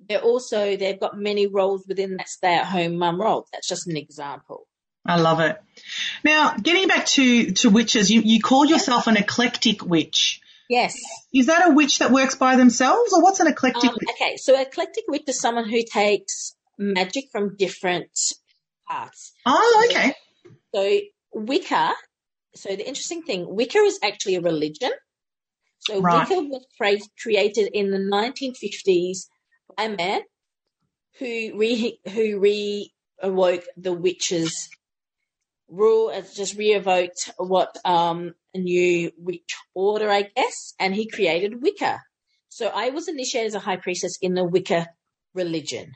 They're 0.08 0.22
also, 0.22 0.76
they've 0.76 1.00
got 1.00 1.18
many 1.18 1.48
roles 1.48 1.84
within 1.88 2.16
that 2.16 2.28
stay 2.28 2.54
at 2.54 2.66
home 2.66 2.96
mum 2.96 3.20
role. 3.20 3.48
That's 3.52 3.68
just 3.68 3.88
an 3.88 3.96
example. 3.96 4.68
I 5.06 5.20
love 5.20 5.40
it. 5.40 5.56
Now, 6.24 6.54
getting 6.56 6.86
back 6.88 7.06
to, 7.06 7.52
to 7.52 7.70
witches, 7.70 8.10
you, 8.10 8.20
you 8.20 8.40
call 8.40 8.66
yourself 8.66 9.06
an 9.06 9.16
eclectic 9.16 9.84
witch. 9.84 10.40
Yes. 10.68 11.00
Is 11.34 11.46
that 11.46 11.68
a 11.68 11.74
witch 11.74 11.98
that 11.98 12.12
works 12.12 12.36
by 12.36 12.56
themselves 12.56 13.12
or 13.12 13.22
what's 13.22 13.40
an 13.40 13.48
eclectic 13.48 13.90
Um, 13.90 13.96
witch? 14.00 14.08
okay, 14.14 14.36
so 14.36 14.60
eclectic 14.60 15.04
witch 15.08 15.24
is 15.26 15.40
someone 15.40 15.68
who 15.68 15.82
takes 15.82 16.54
magic 16.78 17.24
from 17.32 17.56
different 17.56 18.10
parts. 18.88 19.32
Oh, 19.46 19.88
okay. 19.90 20.14
So 20.74 21.00
Wicca, 21.32 21.92
so 22.54 22.68
the 22.68 22.86
interesting 22.86 23.22
thing, 23.22 23.46
Wicca 23.48 23.78
is 23.78 23.98
actually 24.02 24.36
a 24.36 24.40
religion. 24.40 24.90
So 25.80 26.00
Right. 26.00 26.28
Wicca 26.28 26.42
was 26.42 26.66
cre- 26.78 27.04
created 27.20 27.70
in 27.72 27.90
the 27.90 27.98
1950s 27.98 29.26
by 29.76 29.84
a 29.84 29.96
man 29.96 30.20
who 31.18 31.58
re 31.58 31.98
who 32.08 32.38
re 32.38 32.92
awoke 33.22 33.64
the 33.76 33.92
witches 33.92 34.68
rule. 35.70 36.10
It 36.10 36.26
just 36.34 36.56
re-evoked 36.56 37.30
what 37.38 37.76
um, 37.84 38.34
a 38.54 38.58
new 38.58 39.12
witch 39.16 39.56
order, 39.74 40.10
I 40.10 40.22
guess, 40.22 40.74
and 40.78 40.94
he 40.94 41.08
created 41.08 41.62
Wicca. 41.62 42.00
So 42.48 42.66
I 42.74 42.90
was 42.90 43.08
initiated 43.08 43.48
as 43.48 43.54
a 43.54 43.60
high 43.60 43.76
priestess 43.76 44.18
in 44.20 44.34
the 44.34 44.44
Wicca 44.44 44.88
religion. 45.34 45.92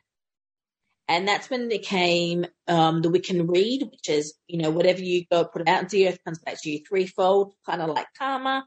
And 1.06 1.28
that's 1.28 1.50
when 1.50 1.68
there 1.68 1.78
came 1.78 2.46
um, 2.66 3.02
the 3.02 3.10
Wiccan 3.10 3.46
Rede, 3.48 3.88
which 3.90 4.08
is, 4.08 4.34
you 4.46 4.58
know, 4.58 4.70
whatever 4.70 5.02
you 5.02 5.24
go 5.30 5.44
put 5.44 5.68
out 5.68 5.82
into 5.82 5.96
the 5.96 6.08
earth 6.08 6.24
comes 6.24 6.38
back 6.38 6.62
to 6.62 6.70
you 6.70 6.80
threefold, 6.88 7.52
kind 7.66 7.82
of 7.82 7.90
like 7.90 8.06
karma. 8.16 8.64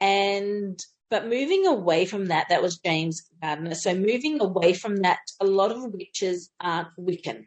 And, 0.00 0.78
but 1.10 1.26
moving 1.26 1.66
away 1.66 2.04
from 2.04 2.26
that, 2.26 2.50
that 2.50 2.62
was 2.62 2.78
James 2.78 3.22
Gardner. 3.42 3.74
So 3.74 3.94
moving 3.94 4.40
away 4.40 4.74
from 4.74 4.98
that, 4.98 5.18
a 5.40 5.46
lot 5.46 5.72
of 5.72 5.92
witches 5.92 6.50
aren't 6.60 6.88
Wiccan. 6.98 7.46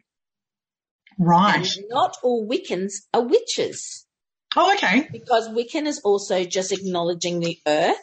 Right. 1.20 1.56
And 1.76 1.84
not 1.90 2.16
all 2.22 2.48
Wiccans 2.48 2.94
are 3.12 3.22
witches. 3.22 4.06
Oh, 4.56 4.72
okay. 4.74 5.06
Because 5.12 5.48
Wiccan 5.50 5.86
is 5.86 6.00
also 6.00 6.44
just 6.44 6.72
acknowledging 6.72 7.40
the 7.40 7.58
earth 7.66 8.00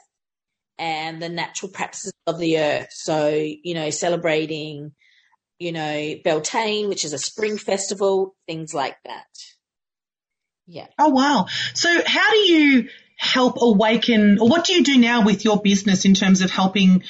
and 0.77 1.19
the 1.19 1.27
natural 1.27 1.71
practices 1.71 2.13
of 2.27 2.37
the 2.37 2.59
earth. 2.59 2.89
So, 2.91 3.27
you 3.29 3.73
know, 3.73 3.89
celebrating, 3.89 4.91
you 5.57 5.71
know, 5.71 6.15
Beltane, 6.23 6.89
which 6.89 7.03
is 7.03 7.13
a 7.13 7.17
spring 7.17 7.57
festival, 7.57 8.35
things 8.47 8.73
like 8.73 8.95
that. 9.05 9.25
Yeah. 10.67 10.87
Oh, 10.99 11.09
wow. 11.09 11.47
So 11.73 11.89
how 12.05 12.29
do 12.29 12.37
you 12.37 12.89
help 13.17 13.55
awaken 13.59 14.37
or 14.39 14.47
what 14.47 14.65
do 14.65 14.73
you 14.73 14.83
do 14.83 14.99
now 14.99 15.25
with 15.25 15.43
your 15.43 15.59
business 15.59 16.05
in 16.05 16.13
terms 16.13 16.41
of 16.41 16.51
helping 16.51 17.03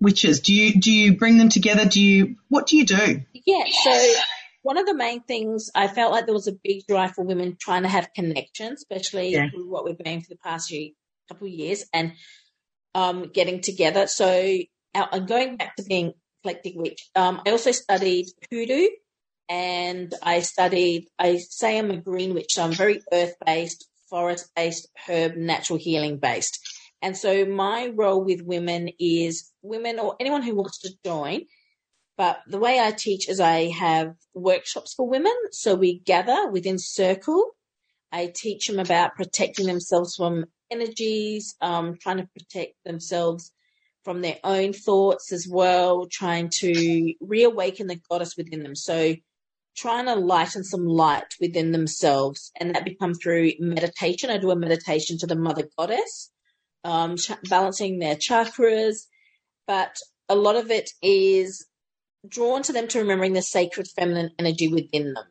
witches? 0.00 0.40
Do 0.40 0.52
you, 0.52 0.80
do 0.80 0.90
you 0.90 1.16
bring 1.16 1.38
them 1.38 1.50
together? 1.50 1.84
Do 1.84 2.02
you, 2.02 2.36
what 2.48 2.66
do 2.66 2.76
you 2.76 2.84
do? 2.84 3.22
Yeah. 3.32 3.64
So 3.84 4.14
one 4.62 4.78
of 4.78 4.86
the 4.86 4.94
main 4.94 5.22
things 5.22 5.70
I 5.74 5.88
felt 5.88 6.12
like 6.12 6.26
there 6.26 6.34
was 6.34 6.48
a 6.48 6.56
big 6.62 6.86
drive 6.86 7.12
for 7.12 7.24
women 7.24 7.56
trying 7.58 7.82
to 7.82 7.88
have 7.88 8.12
connection, 8.14 8.72
especially 8.74 9.32
Yeah. 9.32 9.50
through 9.50 9.70
what 9.70 9.84
we've 9.84 9.96
been 9.98 10.20
for 10.20 10.28
the 10.28 10.38
past 10.38 10.68
few, 10.68 10.92
couple 11.28 11.46
of 11.46 11.52
years 11.52 11.84
and 11.92 12.12
um, 12.94 13.30
getting 13.32 13.60
together. 13.60 14.06
So 14.06 14.58
uh, 14.94 15.06
and 15.12 15.28
going 15.28 15.56
back 15.56 15.76
to 15.76 15.84
being 15.84 16.12
eclectic 16.44 16.74
witch, 16.76 17.08
um, 17.14 17.40
I 17.46 17.50
also 17.50 17.72
studied 17.72 18.26
hoodoo 18.50 18.88
and 19.48 20.12
I 20.22 20.40
studied, 20.40 21.06
I 21.18 21.38
say 21.38 21.78
I'm 21.78 21.90
a 21.90 21.96
green 21.96 22.34
witch, 22.34 22.54
so 22.54 22.64
I'm 22.64 22.72
very 22.72 23.00
earth 23.12 23.34
based, 23.44 23.88
forest 24.08 24.50
based, 24.54 24.88
herb, 25.08 25.36
natural 25.36 25.78
healing 25.78 26.18
based. 26.18 26.58
And 27.02 27.16
so 27.16 27.46
my 27.46 27.90
role 27.94 28.22
with 28.22 28.42
women 28.42 28.90
is 28.98 29.50
women 29.62 29.98
or 29.98 30.16
anyone 30.20 30.42
who 30.42 30.54
wants 30.54 30.80
to 30.80 30.90
join 31.04 31.42
but 32.20 32.42
the 32.46 32.58
way 32.58 32.78
I 32.78 32.90
teach 32.90 33.30
is 33.30 33.40
I 33.40 33.70
have 33.70 34.14
workshops 34.34 34.92
for 34.92 35.08
women. 35.08 35.32
So 35.52 35.74
we 35.74 36.00
gather 36.00 36.50
within 36.50 36.78
circle. 36.78 37.52
I 38.12 38.30
teach 38.36 38.66
them 38.66 38.78
about 38.78 39.14
protecting 39.14 39.64
themselves 39.64 40.16
from 40.16 40.44
energies, 40.70 41.56
um, 41.62 41.96
trying 41.98 42.18
to 42.18 42.28
protect 42.38 42.74
themselves 42.84 43.50
from 44.04 44.20
their 44.20 44.36
own 44.44 44.74
thoughts 44.74 45.32
as 45.32 45.48
well, 45.50 46.08
trying 46.12 46.50
to 46.56 47.14
reawaken 47.22 47.86
the 47.86 47.98
goddess 48.10 48.36
within 48.36 48.64
them. 48.64 48.76
So 48.76 49.14
trying 49.74 50.04
to 50.04 50.14
lighten 50.14 50.62
some 50.62 50.84
light 50.84 51.32
within 51.40 51.72
themselves. 51.72 52.52
And 52.60 52.74
that 52.74 52.84
becomes 52.84 53.18
through 53.22 53.52
meditation. 53.60 54.28
I 54.28 54.36
do 54.36 54.50
a 54.50 54.56
meditation 54.56 55.16
to 55.20 55.26
the 55.26 55.36
mother 55.36 55.70
goddess, 55.78 56.30
um, 56.84 57.16
ch- 57.16 57.32
balancing 57.48 57.98
their 57.98 58.16
chakras. 58.16 59.06
But 59.66 59.96
a 60.28 60.34
lot 60.34 60.56
of 60.56 60.70
it 60.70 60.90
is 61.00 61.66
drawn 62.28 62.62
to 62.62 62.72
them 62.72 62.88
to 62.88 63.00
remembering 63.00 63.32
the 63.32 63.42
sacred 63.42 63.88
feminine 63.88 64.30
energy 64.38 64.68
within 64.68 65.14
them. 65.14 65.24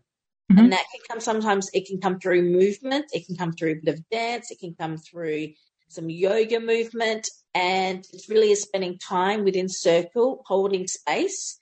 Mhm. 0.51 0.59
And 0.59 0.73
that 0.73 0.85
can 0.91 1.01
come 1.07 1.19
sometimes, 1.19 1.69
it 1.73 1.85
can 1.85 2.01
come 2.01 2.19
through 2.19 2.41
movement, 2.41 3.05
it 3.13 3.25
can 3.27 3.35
come 3.35 3.53
through 3.53 3.71
a 3.71 3.75
bit 3.75 3.93
of 3.93 4.09
dance, 4.09 4.49
it 4.51 4.59
can 4.59 4.73
come 4.73 4.97
through 4.97 5.53
some 5.89 6.09
yoga 6.09 6.59
movement. 6.59 7.27
And 7.53 8.05
it 8.13 8.23
really 8.29 8.51
is 8.51 8.61
spending 8.61 8.97
time 8.97 9.43
within 9.43 9.69
circle, 9.69 10.43
holding 10.45 10.87
space 10.87 11.59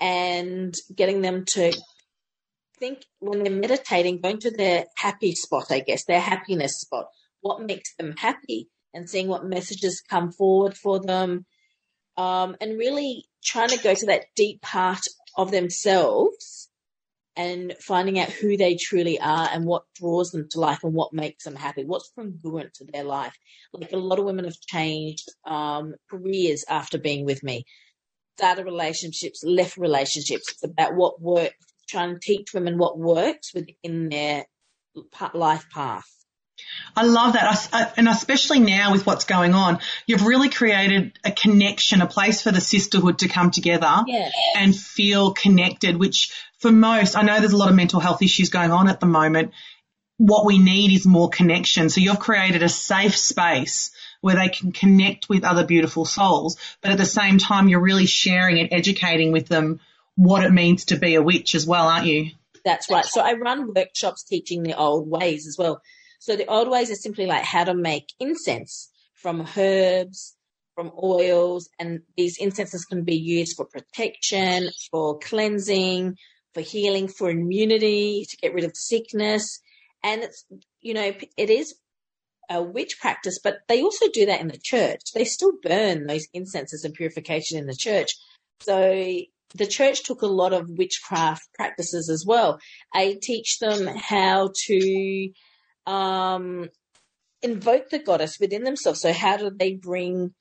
and 0.00 0.74
getting 0.94 1.22
them 1.22 1.44
to 1.46 1.72
think 2.78 3.04
when 3.20 3.42
they're 3.42 3.52
meditating, 3.52 4.20
going 4.20 4.38
to 4.40 4.50
their 4.50 4.86
happy 4.96 5.34
spot, 5.34 5.70
I 5.70 5.80
guess, 5.80 6.04
their 6.04 6.20
happiness 6.20 6.80
spot. 6.80 7.06
What 7.40 7.62
makes 7.62 7.94
them 7.96 8.14
happy 8.16 8.68
and 8.92 9.08
seeing 9.08 9.28
what 9.28 9.44
messages 9.44 10.02
come 10.08 10.32
forward 10.32 10.76
for 10.76 11.00
them. 11.00 11.46
Um, 12.16 12.56
and 12.60 12.78
really 12.78 13.26
trying 13.44 13.70
to 13.70 13.82
go 13.82 13.94
to 13.94 14.06
that 14.06 14.26
deep 14.36 14.62
part 14.62 15.00
of 15.36 15.50
themselves 15.50 16.68
and 17.36 17.74
finding 17.80 18.18
out 18.18 18.30
who 18.30 18.56
they 18.56 18.76
truly 18.76 19.18
are 19.18 19.48
and 19.52 19.64
what 19.64 19.84
draws 19.96 20.30
them 20.30 20.48
to 20.50 20.60
life 20.60 20.84
and 20.84 20.94
what 20.94 21.12
makes 21.12 21.44
them 21.44 21.56
happy, 21.56 21.84
what's 21.84 22.12
congruent 22.14 22.72
to 22.74 22.84
their 22.84 23.04
life. 23.04 23.34
Like 23.72 23.92
a 23.92 23.96
lot 23.96 24.18
of 24.18 24.24
women 24.24 24.44
have 24.44 24.60
changed 24.60 25.28
um, 25.44 25.94
careers 26.08 26.64
after 26.68 26.98
being 26.98 27.24
with 27.24 27.42
me, 27.42 27.64
started 28.36 28.64
relationships, 28.64 29.42
left 29.44 29.76
relationships. 29.76 30.52
It's 30.52 30.64
about 30.64 30.94
what 30.94 31.20
works, 31.20 31.56
trying 31.88 32.14
to 32.14 32.20
teach 32.20 32.54
women 32.54 32.78
what 32.78 32.98
works 32.98 33.52
within 33.52 34.10
their 34.10 34.44
life 35.34 35.66
path. 35.74 36.13
I 36.96 37.04
love 37.04 37.32
that. 37.34 37.68
I, 37.72 37.82
I- 37.82 37.92
and 37.96 38.08
especially 38.08 38.60
now 38.60 38.92
with 38.92 39.06
what's 39.06 39.24
going 39.24 39.54
on, 39.54 39.80
you've 40.06 40.24
really 40.26 40.48
created 40.48 41.18
a 41.24 41.30
connection, 41.30 42.00
a 42.02 42.06
place 42.06 42.42
for 42.42 42.52
the 42.52 42.60
sisterhood 42.60 43.18
to 43.20 43.28
come 43.28 43.50
together 43.50 44.02
Yeah. 44.06 44.28
and 44.56 44.74
feel 44.74 45.32
connected, 45.32 45.96
which 45.96 46.32
for 46.58 46.70
most, 46.70 47.16
I 47.16 47.22
know 47.22 47.40
there's 47.40 47.52
a 47.52 47.56
lot 47.56 47.68
of 47.70 47.74
mental 47.76 48.00
health 48.00 48.22
issues 48.22 48.48
going 48.50 48.70
on 48.70 48.88
at 48.88 49.00
the 49.00 49.06
moment. 49.06 49.52
What 50.16 50.46
we 50.46 50.58
need 50.58 50.92
is 50.92 51.04
more 51.06 51.28
connection. 51.28 51.90
So 51.90 52.00
you've 52.00 52.20
created 52.20 52.62
a 52.62 52.68
safe 52.68 53.16
space 53.16 53.90
where 54.20 54.36
they 54.36 54.48
can 54.48 54.72
connect 54.72 55.28
with 55.28 55.44
other 55.44 55.66
beautiful 55.66 56.04
souls, 56.04 56.56
but 56.80 56.92
at 56.92 56.98
the 56.98 57.04
same 57.04 57.38
time, 57.38 57.68
you're 57.68 57.80
really 57.80 58.06
sharing 58.06 58.58
and 58.60 58.68
educating 58.72 59.32
with 59.32 59.48
them 59.48 59.80
what 60.14 60.44
it 60.44 60.52
means 60.52 60.86
to 60.86 60.96
be 60.96 61.16
a 61.16 61.22
witch 61.22 61.54
as 61.56 61.66
well, 61.66 61.88
aren't 61.88 62.06
you? 62.06 62.30
That's 62.64 62.88
right. 62.90 63.04
So 63.04 63.20
I 63.20 63.34
run 63.34 63.74
workshops 63.74 64.22
teaching 64.22 64.62
the 64.62 64.78
old 64.78 65.10
ways 65.10 65.46
as 65.46 65.58
well. 65.58 65.82
So 66.24 66.36
the 66.36 66.46
old 66.46 66.70
ways 66.70 66.90
are 66.90 66.94
simply 66.94 67.26
like 67.26 67.44
how 67.44 67.64
to 67.64 67.74
make 67.74 68.14
incense 68.18 68.90
from 69.12 69.46
herbs, 69.58 70.34
from 70.74 70.90
oils, 71.02 71.68
and 71.78 72.00
these 72.16 72.38
incenses 72.38 72.86
can 72.86 73.04
be 73.04 73.14
used 73.14 73.58
for 73.58 73.66
protection, 73.66 74.70
for 74.90 75.18
cleansing, 75.18 76.16
for 76.54 76.62
healing, 76.62 77.08
for 77.08 77.28
immunity, 77.28 78.24
to 78.30 78.36
get 78.38 78.54
rid 78.54 78.64
of 78.64 78.74
sickness. 78.74 79.60
And 80.02 80.22
it's, 80.22 80.46
you 80.80 80.94
know, 80.94 81.12
it 81.36 81.50
is 81.50 81.74
a 82.48 82.62
witch 82.62 82.98
practice, 83.02 83.38
but 83.44 83.58
they 83.68 83.82
also 83.82 84.06
do 84.10 84.24
that 84.24 84.40
in 84.40 84.48
the 84.48 84.58
church. 84.58 85.02
They 85.14 85.26
still 85.26 85.52
burn 85.62 86.06
those 86.06 86.26
incenses 86.32 86.84
and 86.86 86.94
purification 86.94 87.58
in 87.58 87.66
the 87.66 87.76
church. 87.76 88.12
So 88.60 89.20
the 89.54 89.66
church 89.66 90.04
took 90.04 90.22
a 90.22 90.26
lot 90.26 90.54
of 90.54 90.70
witchcraft 90.70 91.52
practices 91.52 92.08
as 92.08 92.24
well. 92.26 92.60
I 92.94 93.18
teach 93.20 93.58
them 93.58 93.86
how 93.86 94.52
to 94.68 95.30
um, 95.86 96.68
invoke 97.42 97.90
the 97.90 97.98
goddess 97.98 98.38
within 98.40 98.64
themselves. 98.64 99.00
So 99.00 99.12
how 99.12 99.36
do 99.36 99.50
they 99.50 99.74
bring, 99.74 100.34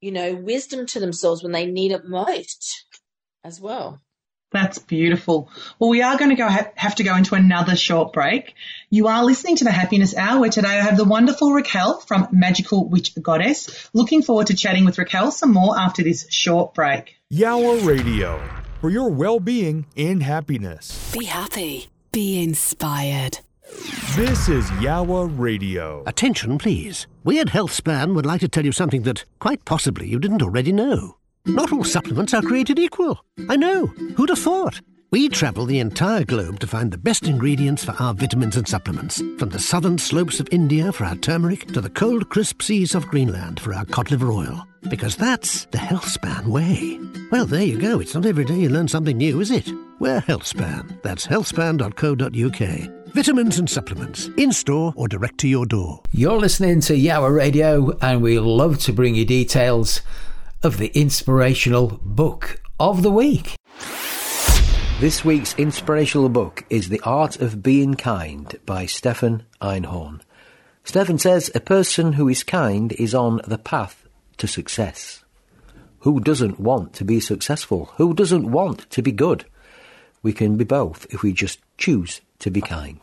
you 0.00 0.12
know, 0.12 0.34
wisdom 0.34 0.86
to 0.86 1.00
themselves 1.00 1.42
when 1.42 1.52
they 1.52 1.66
need 1.66 1.92
it 1.92 2.04
most 2.04 2.86
as 3.44 3.60
well? 3.60 4.00
That's 4.50 4.78
beautiful. 4.78 5.50
Well, 5.78 5.90
we 5.90 6.00
are 6.00 6.16
going 6.16 6.30
to 6.30 6.36
go 6.36 6.48
ha- 6.48 6.70
have 6.74 6.94
to 6.96 7.02
go 7.02 7.14
into 7.16 7.34
another 7.34 7.76
short 7.76 8.14
break. 8.14 8.54
You 8.88 9.08
are 9.08 9.22
listening 9.22 9.56
to 9.56 9.64
the 9.64 9.70
Happiness 9.70 10.16
Hour 10.16 10.40
where 10.40 10.50
today 10.50 10.68
I 10.68 10.84
have 10.84 10.96
the 10.96 11.04
wonderful 11.04 11.52
Raquel 11.52 12.00
from 12.00 12.28
Magikal 12.28 12.88
Witch 12.88 13.12
Goddess. 13.20 13.90
Looking 13.92 14.22
forward 14.22 14.46
to 14.46 14.56
chatting 14.56 14.86
with 14.86 14.96
Raquel 14.96 15.32
some 15.32 15.52
more 15.52 15.78
after 15.78 16.02
this 16.02 16.26
short 16.30 16.72
break. 16.72 17.16
Yowah 17.30 17.84
Radio 17.84 18.40
for 18.80 18.88
your 18.88 19.10
well 19.10 19.38
being 19.38 19.84
and 19.96 20.22
happiness. 20.22 21.12
Be 21.12 21.26
happy. 21.26 21.88
Be 22.12 22.42
inspired. 22.42 23.40
This 24.16 24.48
is 24.48 24.68
Yowah 24.80 25.28
Radio. 25.38 26.02
Attention, 26.06 26.58
please. 26.58 27.06
We 27.24 27.38
at 27.40 27.48
HealthSpan 27.48 28.14
would 28.14 28.26
like 28.26 28.40
to 28.40 28.48
tell 28.48 28.64
you 28.64 28.72
something 28.72 29.02
that 29.02 29.24
quite 29.38 29.64
possibly 29.64 30.08
you 30.08 30.18
didn't 30.18 30.42
already 30.42 30.72
know. 30.72 31.16
Not 31.44 31.72
all 31.72 31.84
supplements 31.84 32.34
are 32.34 32.42
created 32.42 32.78
equal. 32.78 33.24
I 33.48 33.56
know. 33.56 33.86
Who'd 33.86 34.30
have 34.30 34.38
thought? 34.38 34.80
We 35.10 35.28
travel 35.28 35.66
the 35.66 35.78
entire 35.78 36.24
globe 36.24 36.58
to 36.60 36.66
find 36.66 36.90
the 36.90 36.98
best 36.98 37.28
ingredients 37.28 37.84
for 37.84 37.92
our 38.00 38.12
vitamins 38.12 38.56
and 38.56 38.66
supplements. 38.66 39.22
From 39.38 39.50
the 39.50 39.58
southern 39.58 39.98
slopes 39.98 40.40
of 40.40 40.48
India 40.50 40.90
for 40.90 41.04
our 41.04 41.16
turmeric 41.16 41.66
to 41.72 41.80
the 41.80 41.90
cold, 41.90 42.28
crisp 42.28 42.62
seas 42.62 42.94
of 42.94 43.06
Greenland 43.08 43.60
for 43.60 43.72
our 43.72 43.84
cod 43.84 44.10
liver 44.10 44.32
oil. 44.32 44.66
Because 44.88 45.16
that's 45.16 45.66
the 45.66 45.78
HealthSpan 45.78 46.46
way. 46.46 46.98
Well, 47.30 47.46
there 47.46 47.62
you 47.64 47.78
go. 47.78 48.00
It's 48.00 48.14
not 48.14 48.26
every 48.26 48.44
day 48.44 48.56
you 48.56 48.68
learn 48.68 48.88
something 48.88 49.16
new, 49.16 49.40
is 49.40 49.50
it? 49.50 49.70
We're 50.00 50.20
HealthSpan. 50.22 51.02
That's 51.02 51.26
healthspan.co.uk. 51.26 52.97
Vitamins 53.14 53.58
and 53.58 53.68
supplements, 53.70 54.28
in 54.36 54.52
store 54.52 54.92
or 54.94 55.08
direct 55.08 55.38
to 55.38 55.48
your 55.48 55.64
door. 55.64 56.02
You're 56.12 56.38
listening 56.38 56.80
to 56.82 56.92
Yowah 56.92 57.34
Radio, 57.34 57.96
and 58.02 58.22
we 58.22 58.38
love 58.38 58.78
to 58.80 58.92
bring 58.92 59.14
you 59.14 59.24
details 59.24 60.02
of 60.62 60.76
the 60.76 60.88
inspirational 60.88 62.00
book 62.04 62.60
of 62.78 63.02
the 63.02 63.10
week. 63.10 63.56
This 65.00 65.24
week's 65.24 65.54
inspirational 65.58 66.28
book 66.28 66.64
is 66.68 66.90
The 66.90 67.00
Art 67.00 67.40
of 67.40 67.62
Being 67.62 67.94
Kind 67.94 68.58
by 68.66 68.84
Stefan 68.84 69.44
Einhorn. 69.62 70.20
Stefan 70.84 71.18
says 71.18 71.50
a 71.54 71.60
person 71.60 72.12
who 72.12 72.28
is 72.28 72.42
kind 72.42 72.92
is 72.92 73.14
on 73.14 73.40
the 73.46 73.58
path 73.58 74.06
to 74.36 74.46
success. 74.46 75.24
Who 76.00 76.20
doesn't 76.20 76.60
want 76.60 76.92
to 76.94 77.04
be 77.04 77.20
successful? 77.20 77.86
Who 77.96 78.12
doesn't 78.12 78.50
want 78.50 78.88
to 78.90 79.02
be 79.02 79.12
good? 79.12 79.46
We 80.22 80.32
can 80.32 80.56
be 80.56 80.64
both 80.64 81.06
if 81.10 81.22
we 81.22 81.32
just 81.32 81.60
choose 81.78 82.20
to 82.40 82.50
be 82.50 82.60
kind. 82.60 83.00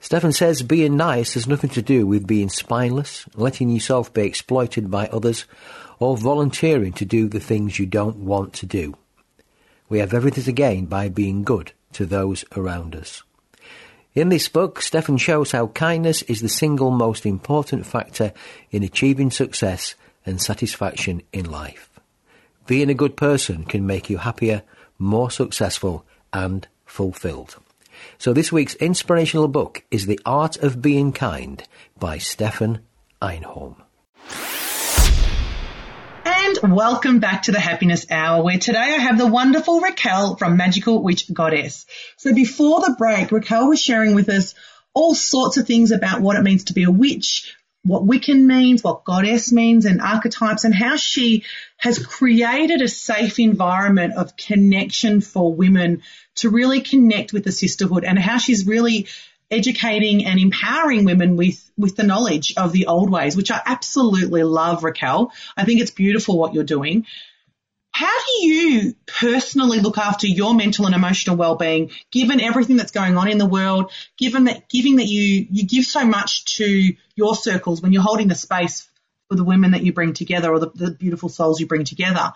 Stefan 0.00 0.32
says 0.32 0.62
being 0.62 0.96
nice 0.96 1.34
has 1.34 1.46
nothing 1.46 1.70
to 1.70 1.82
do 1.82 2.06
with 2.06 2.26
being 2.26 2.48
spineless, 2.48 3.26
letting 3.34 3.68
yourself 3.68 4.12
be 4.12 4.22
exploited 4.22 4.90
by 4.90 5.06
others, 5.08 5.44
or 5.98 6.16
volunteering 6.16 6.92
to 6.94 7.04
do 7.04 7.28
the 7.28 7.40
things 7.40 7.78
you 7.78 7.84
don't 7.84 8.16
want 8.16 8.54
to 8.54 8.66
do. 8.66 8.96
We 9.90 9.98
have 9.98 10.14
everything 10.14 10.44
to 10.44 10.52
gain 10.52 10.86
by 10.86 11.10
being 11.10 11.42
good 11.42 11.72
to 11.92 12.06
those 12.06 12.44
around 12.56 12.96
us. 12.96 13.22
In 14.14 14.28
this 14.28 14.48
book, 14.48 14.80
Stefan 14.80 15.18
shows 15.18 15.52
how 15.52 15.68
kindness 15.68 16.22
is 16.22 16.40
the 16.40 16.48
single 16.48 16.90
most 16.90 17.26
important 17.26 17.86
factor 17.86 18.32
in 18.70 18.82
achieving 18.82 19.30
success 19.30 19.94
and 20.24 20.40
satisfaction 20.40 21.22
in 21.32 21.50
life. 21.50 21.90
Being 22.66 22.90
a 22.90 22.94
good 22.94 23.16
person 23.16 23.64
can 23.64 23.86
make 23.86 24.08
you 24.08 24.18
happier, 24.18 24.62
more 24.98 25.30
successful, 25.30 26.04
and 26.32 26.66
fulfilled. 26.86 27.56
So 28.18 28.32
this 28.32 28.52
week's 28.52 28.74
inspirational 28.76 29.48
book 29.48 29.82
is 29.90 30.06
The 30.06 30.20
Art 30.24 30.56
of 30.58 30.82
Being 30.82 31.12
Kind 31.12 31.64
by 31.98 32.18
Stefan 32.18 32.80
Einhorn. 33.22 33.76
And 36.24 36.74
welcome 36.74 37.20
back 37.20 37.42
to 37.42 37.52
the 37.52 37.60
Happiness 37.60 38.06
Hour, 38.10 38.42
where 38.42 38.58
today 38.58 38.78
I 38.78 38.98
have 38.98 39.18
the 39.18 39.26
wonderful 39.26 39.80
Raquel 39.80 40.36
from 40.36 40.58
Magikal 40.58 41.02
Witch 41.02 41.32
Goddess. 41.32 41.86
So 42.16 42.34
before 42.34 42.80
the 42.80 42.96
break, 42.98 43.30
Raquel 43.30 43.68
was 43.68 43.80
sharing 43.80 44.14
with 44.14 44.28
us 44.28 44.54
all 44.94 45.14
sorts 45.14 45.56
of 45.56 45.66
things 45.66 45.92
about 45.92 46.20
what 46.20 46.36
it 46.36 46.42
means 46.42 46.64
to 46.64 46.72
be 46.72 46.84
a 46.84 46.90
witch, 46.90 47.56
what 47.82 48.02
Wiccan 48.02 48.44
means, 48.44 48.84
what 48.84 49.04
goddess 49.04 49.52
means 49.52 49.86
and 49.86 50.00
archetypes 50.02 50.64
and 50.64 50.74
how 50.74 50.96
she 50.96 51.44
has 51.78 52.04
created 52.04 52.82
a 52.82 52.88
safe 52.88 53.38
environment 53.38 54.14
of 54.14 54.36
connection 54.36 55.20
for 55.20 55.54
women 55.54 56.02
to 56.40 56.50
really 56.50 56.80
connect 56.80 57.32
with 57.32 57.44
the 57.44 57.52
sisterhood 57.52 58.04
and 58.04 58.18
how 58.18 58.38
she's 58.38 58.66
really 58.66 59.06
educating 59.50 60.24
and 60.26 60.38
empowering 60.38 61.04
women 61.04 61.36
with, 61.36 61.70
with 61.76 61.96
the 61.96 62.02
knowledge 62.02 62.54
of 62.56 62.72
the 62.72 62.86
old 62.86 63.10
ways, 63.10 63.36
which 63.36 63.50
I 63.50 63.60
absolutely 63.64 64.42
love, 64.42 64.84
Raquel. 64.84 65.32
I 65.56 65.64
think 65.64 65.80
it's 65.80 65.90
beautiful 65.90 66.38
what 66.38 66.54
you're 66.54 66.64
doing. 66.64 67.06
How 67.92 68.06
do 68.06 68.46
you 68.46 68.94
personally 69.06 69.80
look 69.80 69.98
after 69.98 70.28
your 70.28 70.54
mental 70.54 70.86
and 70.86 70.94
emotional 70.94 71.36
well-being, 71.36 71.90
given 72.12 72.40
everything 72.40 72.76
that's 72.76 72.92
going 72.92 73.18
on 73.18 73.28
in 73.28 73.38
the 73.38 73.46
world, 73.46 73.90
given 74.16 74.44
that, 74.44 74.68
giving 74.68 74.96
that 74.96 75.08
you, 75.08 75.46
you 75.50 75.66
give 75.66 75.84
so 75.84 76.04
much 76.04 76.44
to 76.56 76.94
your 77.16 77.34
circles 77.34 77.82
when 77.82 77.92
you're 77.92 78.02
holding 78.02 78.28
the 78.28 78.36
space 78.36 78.88
for 79.28 79.34
the 79.34 79.44
women 79.44 79.72
that 79.72 79.82
you 79.82 79.92
bring 79.92 80.14
together 80.14 80.52
or 80.52 80.60
the, 80.60 80.70
the 80.74 80.90
beautiful 80.92 81.28
souls 81.28 81.60
you 81.60 81.66
bring 81.66 81.84
together? 81.84 82.32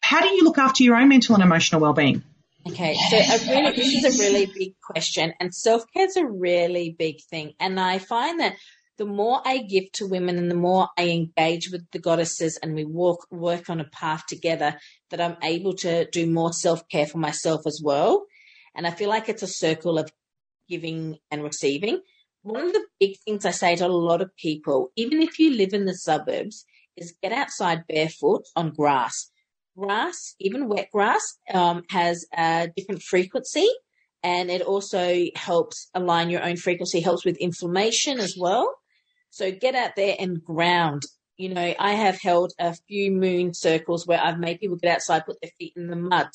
How 0.00 0.22
do 0.22 0.28
you 0.28 0.44
look 0.44 0.56
after 0.56 0.82
your 0.82 0.96
own 0.96 1.08
mental 1.08 1.34
and 1.34 1.44
emotional 1.44 1.82
well-being? 1.82 2.24
Okay, 2.66 2.94
so 3.08 3.16
a 3.16 3.50
really, 3.50 3.76
this 3.76 4.04
is 4.04 4.20
a 4.20 4.24
really 4.24 4.46
big 4.46 4.74
question, 4.82 5.32
and 5.40 5.54
self 5.54 5.84
care 5.94 6.06
is 6.06 6.16
a 6.16 6.26
really 6.26 6.94
big 6.98 7.16
thing. 7.30 7.52
And 7.60 7.78
I 7.78 7.98
find 7.98 8.40
that 8.40 8.54
the 8.98 9.06
more 9.06 9.40
I 9.44 9.58
give 9.58 9.90
to 9.92 10.08
women 10.08 10.38
and 10.38 10.50
the 10.50 10.56
more 10.56 10.88
I 10.98 11.08
engage 11.08 11.70
with 11.70 11.88
the 11.92 12.00
goddesses 12.00 12.58
and 12.60 12.74
we 12.74 12.84
walk 12.84 13.26
work 13.30 13.70
on 13.70 13.80
a 13.80 13.88
path 13.88 14.26
together, 14.26 14.76
that 15.10 15.20
I'm 15.20 15.36
able 15.42 15.74
to 15.74 16.10
do 16.10 16.26
more 16.26 16.52
self 16.52 16.86
care 16.88 17.06
for 17.06 17.18
myself 17.18 17.62
as 17.66 17.80
well. 17.82 18.26
And 18.74 18.86
I 18.86 18.90
feel 18.90 19.08
like 19.08 19.28
it's 19.28 19.42
a 19.42 19.48
circle 19.48 19.98
of 19.98 20.10
giving 20.68 21.18
and 21.30 21.44
receiving. 21.44 22.00
One 22.42 22.66
of 22.66 22.72
the 22.72 22.84
big 22.98 23.16
things 23.24 23.46
I 23.46 23.52
say 23.52 23.76
to 23.76 23.86
a 23.86 23.88
lot 23.88 24.20
of 24.20 24.36
people, 24.36 24.90
even 24.96 25.22
if 25.22 25.38
you 25.38 25.52
live 25.52 25.72
in 25.72 25.86
the 25.86 25.94
suburbs, 25.94 26.64
is 26.96 27.14
get 27.22 27.32
outside 27.32 27.84
barefoot 27.88 28.42
on 28.56 28.72
grass 28.72 29.30
grass, 29.78 30.34
even 30.40 30.68
wet 30.68 30.88
grass, 30.92 31.38
um, 31.52 31.82
has 31.90 32.26
a 32.36 32.68
different 32.76 33.02
frequency 33.02 33.68
and 34.22 34.50
it 34.50 34.62
also 34.62 35.24
helps 35.36 35.88
align 35.94 36.30
your 36.30 36.44
own 36.44 36.56
frequency, 36.56 37.00
helps 37.00 37.24
with 37.24 37.36
inflammation 37.36 38.18
as 38.18 38.36
well. 38.36 38.74
So 39.30 39.52
get 39.52 39.74
out 39.74 39.94
there 39.96 40.16
and 40.18 40.42
ground. 40.42 41.02
You 41.36 41.54
know, 41.54 41.74
I 41.78 41.92
have 41.92 42.20
held 42.20 42.52
a 42.58 42.74
few 42.88 43.12
moon 43.12 43.54
circles 43.54 44.06
where 44.06 44.20
I've 44.20 44.40
made 44.40 44.58
people 44.58 44.76
get 44.76 44.96
outside, 44.96 45.26
put 45.26 45.40
their 45.40 45.52
feet 45.58 45.74
in 45.76 45.86
the 45.86 45.96
mud. 45.96 46.28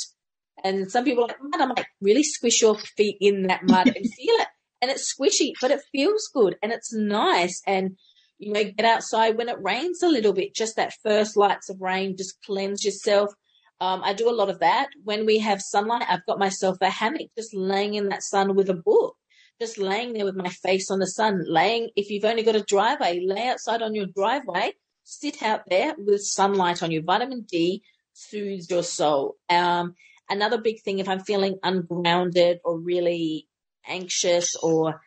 And 0.63 0.89
some 0.89 1.03
people 1.03 1.25
are 1.25 1.27
like, 1.27 1.41
mud, 1.41 1.61
I'm 1.61 1.69
like, 1.69 1.87
really 1.99 2.23
squish 2.23 2.61
your 2.61 2.77
feet 2.77 3.17
in 3.19 3.47
that 3.47 3.63
mud 3.63 3.87
and 3.87 3.95
feel 4.13 4.35
it. 4.35 4.47
And 4.81 4.89
it's 4.89 5.13
squishy, 5.13 5.51
but 5.61 5.71
it 5.71 5.81
feels 5.91 6.29
good 6.33 6.55
and 6.61 6.71
it's 6.71 6.93
nice. 6.93 7.61
And 7.67 7.97
you 8.45 8.53
know, 8.53 8.63
get 8.63 8.85
outside 8.85 9.37
when 9.37 9.49
it 9.49 9.61
rains 9.61 10.03
a 10.03 10.07
little 10.07 10.33
bit, 10.33 10.55
just 10.55 10.75
that 10.75 10.93
first 11.03 11.37
lights 11.37 11.69
of 11.69 11.81
rain, 11.81 12.15
just 12.17 12.41
cleanse 12.43 12.83
yourself. 12.83 13.33
Um, 13.79 14.01
I 14.03 14.13
do 14.13 14.29
a 14.29 14.31
lot 14.31 14.49
of 14.49 14.59
that. 14.59 14.89
When 15.03 15.25
we 15.25 15.39
have 15.39 15.61
sunlight, 15.61 16.05
I've 16.07 16.25
got 16.25 16.39
myself 16.39 16.77
a 16.81 16.89
hammock, 16.89 17.29
just 17.37 17.53
laying 17.53 17.95
in 17.95 18.09
that 18.09 18.23
sun 18.23 18.55
with 18.55 18.69
a 18.69 18.73
book, 18.73 19.15
just 19.59 19.77
laying 19.77 20.13
there 20.13 20.25
with 20.25 20.35
my 20.35 20.49
face 20.49 20.89
on 20.91 20.99
the 20.99 21.07
sun, 21.07 21.43
laying, 21.47 21.89
if 21.95 22.09
you've 22.09 22.25
only 22.25 22.43
got 22.43 22.55
a 22.55 22.63
driveway, 22.63 23.21
lay 23.25 23.47
outside 23.47 23.81
on 23.81 23.95
your 23.95 24.05
driveway, 24.05 24.73
sit 25.03 25.43
out 25.43 25.61
there 25.69 25.95
with 25.97 26.21
sunlight 26.21 26.81
on 26.81 26.91
you. 26.91 27.01
Vitamin 27.01 27.45
D 27.49 27.83
soothes 28.13 28.69
your 28.69 28.83
soul. 28.83 29.35
Um, 29.49 29.95
another 30.29 30.61
big 30.61 30.81
thing, 30.81 30.99
if 30.99 31.09
I'm 31.09 31.19
feeling 31.19 31.59
ungrounded 31.63 32.59
or 32.63 32.79
really 32.79 33.47
anxious 33.87 34.55
or 34.55 35.01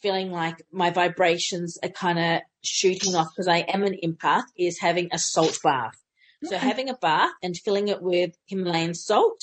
feeling 0.00 0.30
like 0.30 0.62
my 0.72 0.90
vibrations 0.90 1.78
are 1.82 1.90
kind 1.90 2.18
of 2.18 2.40
shooting 2.62 3.14
off 3.14 3.28
because 3.34 3.48
I 3.48 3.58
am 3.58 3.82
an 3.82 3.96
empath 4.04 4.44
is 4.56 4.78
having 4.78 5.08
a 5.12 5.18
salt 5.18 5.58
bath. 5.62 5.96
So 6.44 6.56
mm. 6.56 6.58
having 6.58 6.88
a 6.88 6.94
bath 6.94 7.32
and 7.42 7.56
filling 7.56 7.88
it 7.88 8.02
with 8.02 8.34
Himalayan 8.46 8.94
salt, 8.94 9.40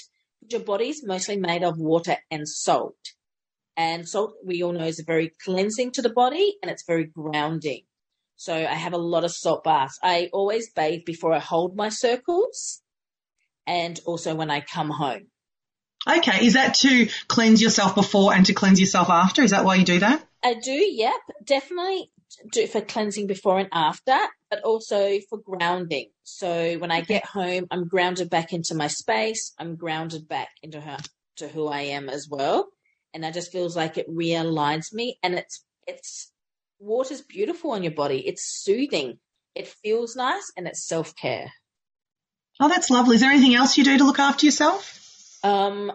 your 0.49 0.61
body's 0.61 1.05
mostly 1.05 1.37
made 1.37 1.63
of 1.63 1.77
water 1.77 2.17
and 2.31 2.47
salt. 2.47 2.95
And 3.75 4.07
salt, 4.07 4.33
we 4.43 4.63
all 4.63 4.73
know, 4.73 4.85
is 4.85 5.03
very 5.05 5.31
cleansing 5.43 5.91
to 5.93 6.01
the 6.01 6.09
body 6.09 6.57
and 6.61 6.71
it's 6.71 6.85
very 6.85 7.05
grounding. 7.05 7.83
So 8.35 8.53
I 8.53 8.73
have 8.73 8.93
a 8.93 8.97
lot 8.97 9.23
of 9.23 9.31
salt 9.31 9.63
baths. 9.63 9.99
I 10.01 10.29
always 10.33 10.71
bathe 10.71 11.05
before 11.05 11.33
I 11.33 11.39
hold 11.39 11.75
my 11.75 11.89
circles 11.89 12.81
and 13.65 13.99
also 14.05 14.35
when 14.35 14.49
I 14.49 14.61
come 14.61 14.89
home. 14.89 15.27
Okay, 16.07 16.45
is 16.45 16.53
that 16.53 16.75
to 16.75 17.09
cleanse 17.27 17.61
yourself 17.61 17.95
before 17.95 18.33
and 18.33 18.45
to 18.45 18.53
cleanse 18.53 18.79
yourself 18.79 19.09
after? 19.09 19.41
Is 19.41 19.51
that 19.51 19.65
why 19.65 19.75
you 19.75 19.85
do 19.85 19.99
that? 19.99 20.25
I 20.43 20.53
do, 20.53 20.71
yep. 20.71 21.19
Definitely 21.43 22.11
do 22.51 22.67
for 22.67 22.81
cleansing 22.81 23.27
before 23.27 23.59
and 23.59 23.69
after, 23.71 24.17
but 24.49 24.61
also 24.63 25.19
for 25.29 25.39
grounding. 25.39 26.09
So 26.23 26.77
when 26.77 26.91
I 26.91 27.01
get 27.01 27.25
home, 27.25 27.67
I'm 27.71 27.87
grounded 27.87 28.29
back 28.29 28.53
into 28.53 28.75
my 28.75 28.87
space. 28.87 29.53
I'm 29.57 29.75
grounded 29.75 30.27
back 30.27 30.49
into 30.61 30.81
her, 30.81 30.97
to 31.37 31.47
who 31.47 31.67
I 31.67 31.81
am 31.81 32.09
as 32.09 32.27
well. 32.29 32.67
And 33.13 33.23
that 33.23 33.33
just 33.33 33.51
feels 33.51 33.75
like 33.75 33.97
it 33.97 34.09
realigns 34.09 34.93
me. 34.93 35.17
And 35.23 35.35
it's, 35.35 35.63
it's, 35.87 36.31
water's 36.79 37.21
beautiful 37.21 37.71
on 37.71 37.83
your 37.83 37.93
body. 37.93 38.27
It's 38.27 38.63
soothing. 38.63 39.19
It 39.55 39.67
feels 39.67 40.15
nice 40.15 40.51
and 40.55 40.67
it's 40.67 40.85
self 40.85 41.15
care. 41.15 41.51
Oh, 42.59 42.69
that's 42.69 42.89
lovely. 42.89 43.15
Is 43.15 43.21
there 43.21 43.31
anything 43.31 43.55
else 43.55 43.77
you 43.77 43.83
do 43.83 43.97
to 43.97 44.03
look 44.03 44.19
after 44.19 44.45
yourself? 44.45 45.39
Um, 45.43 45.91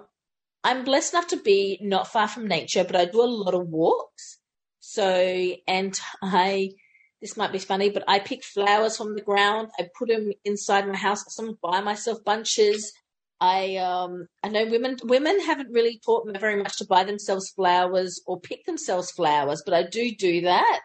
I'm 0.64 0.84
blessed 0.84 1.14
enough 1.14 1.28
to 1.28 1.36
be 1.36 1.78
not 1.80 2.08
far 2.08 2.28
from 2.28 2.46
nature, 2.46 2.84
but 2.84 2.96
I 2.96 3.04
do 3.04 3.22
a 3.22 3.24
lot 3.24 3.54
of 3.54 3.68
walks. 3.68 4.38
So, 4.84 5.54
and 5.68 5.98
I, 6.22 6.72
this 7.20 7.36
might 7.36 7.52
be 7.52 7.60
funny, 7.60 7.90
but 7.90 8.02
I 8.08 8.18
pick 8.18 8.42
flowers 8.42 8.96
from 8.96 9.14
the 9.14 9.22
ground. 9.22 9.68
I 9.78 9.88
put 9.96 10.08
them 10.08 10.32
inside 10.44 10.88
my 10.88 10.96
house. 10.96 11.24
Some 11.28 11.56
buy 11.62 11.80
myself 11.80 12.18
bunches. 12.24 12.92
I, 13.40 13.76
um, 13.76 14.26
I 14.42 14.48
know 14.48 14.66
women, 14.66 14.96
women 15.04 15.38
haven't 15.40 15.70
really 15.72 16.00
taught 16.04 16.26
me 16.26 16.36
very 16.36 16.60
much 16.60 16.78
to 16.78 16.84
buy 16.84 17.04
themselves 17.04 17.50
flowers 17.50 18.20
or 18.26 18.40
pick 18.40 18.64
themselves 18.64 19.12
flowers, 19.12 19.62
but 19.64 19.72
I 19.72 19.84
do 19.84 20.10
do 20.16 20.40
that. 20.42 20.80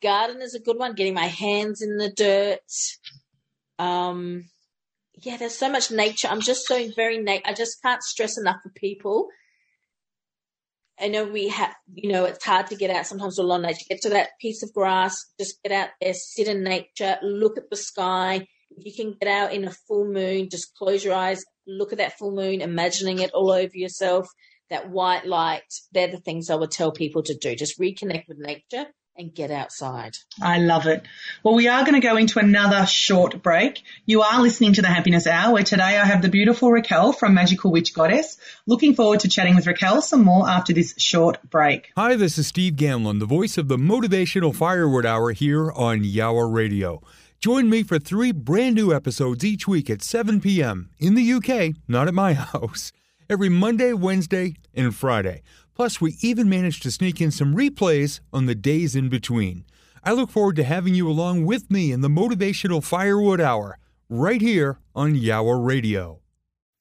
Garden 0.00 0.40
is 0.40 0.54
a 0.54 0.60
good 0.60 0.78
one, 0.78 0.94
getting 0.94 1.14
my 1.14 1.26
hands 1.26 1.82
in 1.82 1.96
the 1.96 2.12
dirt. 2.12 2.60
Um, 3.80 4.48
yeah, 5.14 5.36
there's 5.38 5.58
so 5.58 5.68
much 5.68 5.90
nature. 5.90 6.28
I'm 6.28 6.40
just 6.40 6.68
so 6.68 6.88
very 6.94 7.18
na- 7.18 7.40
I 7.44 7.52
just 7.52 7.82
can't 7.82 8.02
stress 8.02 8.38
enough 8.38 8.58
for 8.62 8.70
people. 8.76 9.28
I 11.00 11.08
know 11.08 11.24
we 11.24 11.48
have, 11.48 11.74
you 11.94 12.10
know, 12.12 12.24
it's 12.24 12.44
hard 12.44 12.68
to 12.68 12.76
get 12.76 12.90
out 12.90 13.06
sometimes 13.06 13.38
lot 13.38 13.56
of 13.56 13.62
nature. 13.62 13.84
Get 13.88 14.02
to 14.02 14.10
that 14.10 14.30
piece 14.40 14.62
of 14.62 14.72
grass, 14.72 15.16
just 15.38 15.62
get 15.62 15.72
out 15.72 15.88
there, 16.00 16.14
sit 16.14 16.48
in 16.48 16.64
nature, 16.64 17.16
look 17.22 17.56
at 17.56 17.70
the 17.70 17.76
sky. 17.76 18.46
If 18.70 18.84
you 18.84 18.92
can 18.94 19.14
get 19.20 19.28
out 19.28 19.52
in 19.52 19.64
a 19.64 19.70
full 19.70 20.10
moon, 20.12 20.48
just 20.50 20.74
close 20.76 21.04
your 21.04 21.14
eyes, 21.14 21.44
look 21.66 21.92
at 21.92 21.98
that 21.98 22.18
full 22.18 22.32
moon, 22.32 22.60
imagining 22.60 23.20
it 23.20 23.32
all 23.32 23.50
over 23.50 23.74
yourself, 23.74 24.28
that 24.70 24.90
white 24.90 25.26
light. 25.26 25.62
They're 25.92 26.08
the 26.08 26.20
things 26.20 26.50
I 26.50 26.56
would 26.56 26.70
tell 26.70 26.92
people 26.92 27.22
to 27.22 27.36
do. 27.36 27.54
Just 27.54 27.80
reconnect 27.80 28.24
with 28.28 28.38
nature 28.38 28.86
and 29.18 29.34
get 29.34 29.50
outside. 29.50 30.16
I 30.40 30.58
love 30.60 30.86
it. 30.86 31.04
Well, 31.42 31.56
we 31.56 31.66
are 31.66 31.82
going 31.82 32.00
to 32.00 32.06
go 32.06 32.16
into 32.16 32.38
another 32.38 32.86
short 32.86 33.42
break. 33.42 33.82
You 34.06 34.22
are 34.22 34.40
listening 34.40 34.74
to 34.74 34.82
the 34.82 34.88
Happiness 34.88 35.26
Hour, 35.26 35.52
where 35.52 35.64
today 35.64 35.98
I 35.98 36.04
have 36.04 36.22
the 36.22 36.28
beautiful 36.28 36.70
Raquel 36.70 37.12
from 37.12 37.34
Magikal 37.34 37.72
Witch 37.72 37.92
Goddess. 37.92 38.38
Looking 38.66 38.94
forward 38.94 39.20
to 39.20 39.28
chatting 39.28 39.56
with 39.56 39.66
Raquel 39.66 40.00
some 40.00 40.24
more 40.24 40.48
after 40.48 40.72
this 40.72 40.94
short 40.98 41.38
break. 41.50 41.90
Hi, 41.96 42.14
this 42.14 42.38
is 42.38 42.46
Steve 42.46 42.74
Gamlin, 42.74 43.18
the 43.18 43.26
voice 43.26 43.58
of 43.58 43.66
the 43.66 43.76
Motivational 43.76 44.54
Firewood 44.54 45.04
Hour 45.04 45.32
here 45.32 45.72
on 45.72 46.04
Yowah 46.04 46.54
Radio. 46.54 47.02
Join 47.40 47.68
me 47.68 47.82
for 47.82 47.98
three 47.98 48.30
brand 48.30 48.76
new 48.76 48.94
episodes 48.94 49.44
each 49.44 49.66
week 49.66 49.90
at 49.90 50.02
7 50.02 50.40
p.m. 50.40 50.90
in 50.98 51.14
the 51.14 51.32
UK, 51.32 51.74
not 51.88 52.06
at 52.06 52.14
my 52.14 52.34
house, 52.34 52.92
every 53.28 53.48
Monday, 53.48 53.92
Wednesday, 53.92 54.54
and 54.74 54.94
Friday. 54.94 55.42
Plus, 55.78 56.00
we 56.00 56.16
even 56.22 56.48
managed 56.48 56.82
to 56.82 56.90
sneak 56.90 57.20
in 57.20 57.30
some 57.30 57.54
replays 57.54 58.18
on 58.32 58.46
the 58.46 58.54
days 58.56 58.96
in 58.96 59.08
between. 59.08 59.64
I 60.02 60.10
look 60.12 60.28
forward 60.28 60.56
to 60.56 60.64
having 60.64 60.92
you 60.96 61.08
along 61.08 61.46
with 61.46 61.70
me 61.70 61.92
in 61.92 62.00
the 62.00 62.08
Motivational 62.08 62.82
Firewood 62.82 63.40
Hour, 63.40 63.78
right 64.08 64.40
here 64.40 64.80
on 64.96 65.14
Yowah 65.14 65.64
Radio. 65.64 66.18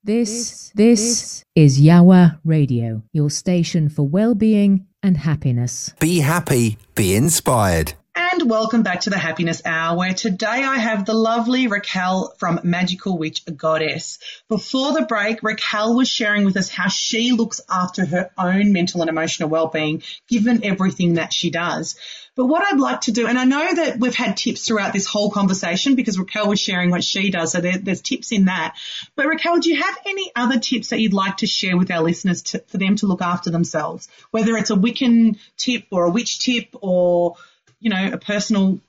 This 0.04 0.72
this 0.74 1.44
is 1.54 1.80
Yowah 1.80 2.40
Radio, 2.44 3.04
your 3.14 3.30
station 3.30 3.88
for 3.88 4.02
well-being 4.02 4.88
and 5.04 5.18
happiness. 5.18 5.94
Be 6.00 6.22
happy, 6.22 6.80
be 6.96 7.14
inspired. 7.14 7.94
And 8.40 8.52
welcome 8.52 8.84
back 8.84 9.02
to 9.02 9.10
the 9.10 9.18
Happiness 9.18 9.64
Hour, 9.66 9.98
where 9.98 10.14
today 10.14 10.46
I 10.46 10.78
have 10.78 11.06
the 11.06 11.16
lovely 11.16 11.66
Raquel 11.66 12.36
from 12.38 12.60
Magikal 12.60 13.18
Witch 13.18 13.44
Goddess. 13.58 14.20
Before 14.48 14.94
the 14.94 15.08
break, 15.08 15.42
Raquel 15.42 15.96
was 15.96 16.08
sharing 16.08 16.46
with 16.46 16.56
us 16.56 16.70
how 16.70 16.88
she 16.88 17.32
looks 17.32 17.62
after 17.68 18.06
her 18.06 18.30
own 18.38 18.74
mental 18.74 19.02
and 19.02 19.10
emotional 19.10 19.50
well-being, 19.50 20.04
given 20.28 20.64
everything 20.64 21.16
that 21.16 21.34
she 21.34 21.50
does. 21.50 21.96
But 22.36 22.46
what 22.46 22.62
I'd 22.62 22.80
like 22.80 23.02
to 23.02 23.12
do, 23.12 23.26
and 23.26 23.40
I 23.40 23.46
know 23.46 23.74
that 23.74 24.00
we've 24.00 24.14
had 24.14 24.38
tips 24.38 24.68
throughout 24.68 24.94
this 24.94 25.08
whole 25.08 25.32
conversation 25.32 25.96
because 25.96 26.20
Raquel 26.20 26.48
was 26.48 26.60
sharing 26.60 26.92
what 26.92 27.04
she 27.04 27.32
does, 27.32 27.54
so 27.54 27.60
there, 27.60 27.80
there's 27.80 28.04
tips 28.04 28.32
in 28.32 28.46
that. 28.46 28.76
But 29.16 29.26
Raquel, 29.26 29.58
do 29.58 29.72
you 29.72 29.82
have 29.82 29.98
any 30.06 30.32
other 30.36 30.60
tips 30.60 30.90
that 30.90 31.00
you'd 31.00 31.14
like 31.14 31.38
to 31.38 31.48
share 31.48 31.76
with 31.76 31.90
our 31.90 32.04
listeners 32.04 32.44
to, 32.44 32.60
for 32.68 32.78
them 32.78 32.98
to 32.98 33.08
look 33.08 33.24
after 33.24 33.50
themselves? 33.50 34.08
Whether 34.30 34.56
it's 34.58 34.70
a 34.70 34.76
Wiccan 34.76 35.40
tip 35.58 35.86
or 35.90 36.06
a 36.06 36.12
witch 36.12 36.38
tip 36.38 36.68
or 36.82 37.38
you 37.80 37.90
know, 37.90 38.12
a 38.14 38.18
personal? 38.18 38.80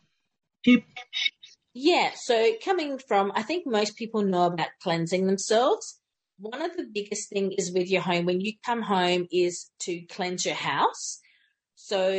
Yeah, 1.74 2.10
so 2.14 2.52
coming 2.64 2.98
from, 2.98 3.32
I 3.34 3.42
think 3.42 3.66
most 3.66 3.96
people 3.96 4.22
know 4.22 4.46
about 4.46 4.68
cleansing 4.82 5.26
themselves. 5.26 6.00
One 6.38 6.62
of 6.62 6.76
the 6.76 6.86
biggest 6.92 7.28
thing 7.28 7.52
is 7.52 7.72
with 7.72 7.88
your 7.88 8.02
home 8.02 8.24
when 8.26 8.40
you 8.40 8.52
come 8.64 8.82
home 8.82 9.26
is 9.30 9.70
to 9.80 10.02
cleanse 10.06 10.44
your 10.44 10.54
house. 10.54 11.20
So, 11.74 12.10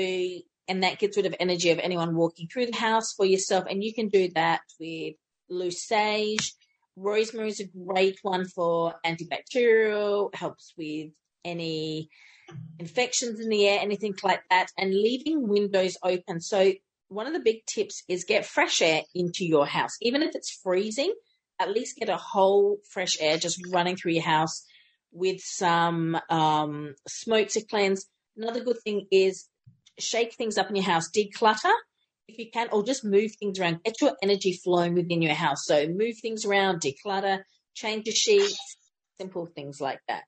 and 0.68 0.84
that 0.84 1.00
gets 1.00 1.18
rid 1.18 1.26
of 1.26 1.36
energy 1.40 1.72
of 1.72 1.80
anyone 1.80 2.16
walking 2.16 2.48
through 2.48 2.68
the 2.68 2.78
house 2.78 3.14
for 3.14 3.26
yourself. 3.26 3.66
And 3.70 3.84
you 3.84 3.94
can 3.94 4.10
do 4.10 4.30
that 4.36 4.62
with 4.80 5.16
loose 5.50 5.86
sage. 5.86 6.54
Rosemary 6.96 7.50
is 7.50 7.60
a 7.60 7.68
great 7.68 8.20
one 8.22 8.46
for 8.46 8.96
antibacterial, 9.06 10.34
helps 10.36 10.74
with 10.78 11.12
any 11.44 12.10
infections 12.78 13.40
in 13.40 13.50
the 13.50 13.68
air, 13.68 13.80
anything 13.82 14.16
like 14.24 14.42
that, 14.50 14.68
and 14.78 14.94
leaving 14.94 15.48
windows 15.48 15.98
open. 16.04 16.42
So 16.42 16.74
one 17.08 17.28
of 17.28 17.34
the 17.34 17.40
big 17.40 17.66
tips 17.66 18.04
is 18.08 18.24
get 18.24 18.46
fresh 18.46 18.82
air 18.82 19.02
into 19.14 19.46
your 19.46 19.66
house. 19.66 19.98
Even 20.02 20.22
if 20.22 20.36
it's 20.36 20.60
freezing, 20.64 21.14
at 21.60 21.72
least 21.72 21.98
get 21.98 22.10
a 22.10 22.18
whole 22.18 22.78
fresh 22.90 23.18
air 23.20 23.38
just 23.38 23.62
running 23.70 23.96
through 23.96 24.14
your 24.14 24.24
house 24.24 24.66
with 25.12 25.42
some 25.42 26.18
um, 26.30 26.94
smoke 27.08 27.50
to 27.50 27.66
cleanse. 27.66 28.06
Another 28.38 28.64
good 28.64 28.78
thing 28.84 29.08
is 29.12 29.48
shake 29.98 30.36
things 30.36 30.58
up 30.58 30.70
in 30.70 30.76
your 30.76 30.86
house, 30.86 31.10
declutter 31.10 31.74
if 32.28 32.38
you 32.38 32.50
can, 32.52 32.70
or 32.72 32.84
just 32.84 33.04
move 33.04 33.32
things 33.40 33.60
around. 33.60 33.84
Get 33.84 34.02
your 34.02 34.16
energy 34.22 34.54
flowing 34.54 34.94
within 34.94 35.22
your 35.22 35.34
house. 35.34 35.66
So 35.66 35.88
move 35.88 36.16
things 36.22 36.46
around, 36.46 36.82
declutter, 36.82 37.40
change 37.74 38.06
your 38.06 38.16
sheets, 38.16 38.78
simple 39.20 39.48
things 39.48 39.82
like 39.82 40.00
that. 40.08 40.24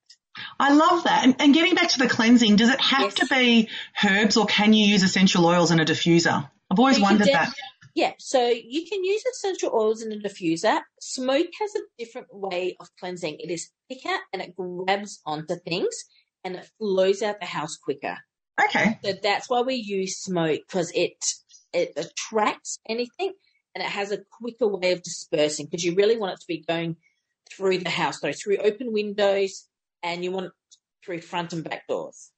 I 0.60 0.74
love 0.74 1.04
that. 1.06 1.24
And, 1.24 1.36
and, 1.40 1.54
getting 1.54 1.76
back 1.76 1.90
to 1.90 2.00
the 2.00 2.08
cleansing, 2.08 2.56
does 2.56 2.70
it 2.70 2.80
have 2.82 3.02
yes. 3.02 3.14
to 3.16 3.26
be 3.28 3.70
herbs 4.04 4.38
or 4.38 4.46
can 4.46 4.74
you 4.74 4.86
use 4.86 5.04
essential 5.04 5.46
oils 5.46 5.72
in 5.72 5.80
a 5.80 5.86
diffuser? 5.86 6.50
I've 6.70 6.80
always 6.80 6.98
so 6.98 7.04
wondered 7.04 7.28
that. 7.28 7.54
Yeah, 7.94 8.14
so 8.20 8.48
you 8.48 8.86
can 8.88 9.04
use 9.04 9.24
essential 9.26 9.72
oils 9.74 10.02
in 10.02 10.14
a 10.14 10.16
diffuser. 10.16 10.80
Smoke 11.02 11.48
has 11.60 11.76
a 11.76 11.80
different 12.00 12.28
way 12.32 12.78
of 12.80 12.88
cleansing. 13.00 13.38
It 13.40 13.52
is 13.52 13.70
thicker 13.90 14.18
and 14.32 14.42
it 14.42 14.56
grabs 14.56 15.20
onto 15.26 15.56
things 15.56 16.06
and 16.44 16.56
it 16.56 16.70
flows 16.78 17.22
out 17.22 17.40
the 17.40 17.46
house 17.46 17.76
quicker. 17.76 18.18
Okay. 18.64 18.98
So 19.04 19.14
that's 19.22 19.50
why 19.50 19.62
we 19.62 19.76
use 19.76 20.18
smoke 20.18 20.62
because 20.68 20.92
it 20.92 21.24
it 21.74 21.94
attracts 21.96 22.80
anything 22.88 23.34
and 23.74 23.84
it 23.84 23.90
has 23.90 24.12
a 24.12 24.20
quicker 24.40 24.68
way 24.68 24.92
of 24.92 25.04
dispersing 25.04 25.66
because 25.66 25.84
you 25.84 25.96
really 25.96 26.18
want 26.18 26.34
it 26.34 26.40
to 26.42 26.48
be 26.48 26.64
going 26.68 26.98
through 27.50 27.80
the 27.80 27.90
house, 27.90 28.22
so 28.22 28.32
through 28.32 28.58
open 28.58 28.94
windows, 28.94 29.68
and 30.04 30.24
you 30.24 30.32
want 30.32 30.52
through 31.06 31.22
front 31.22 31.54
and 31.54 31.64
back 31.64 31.88
doors. 31.88 32.32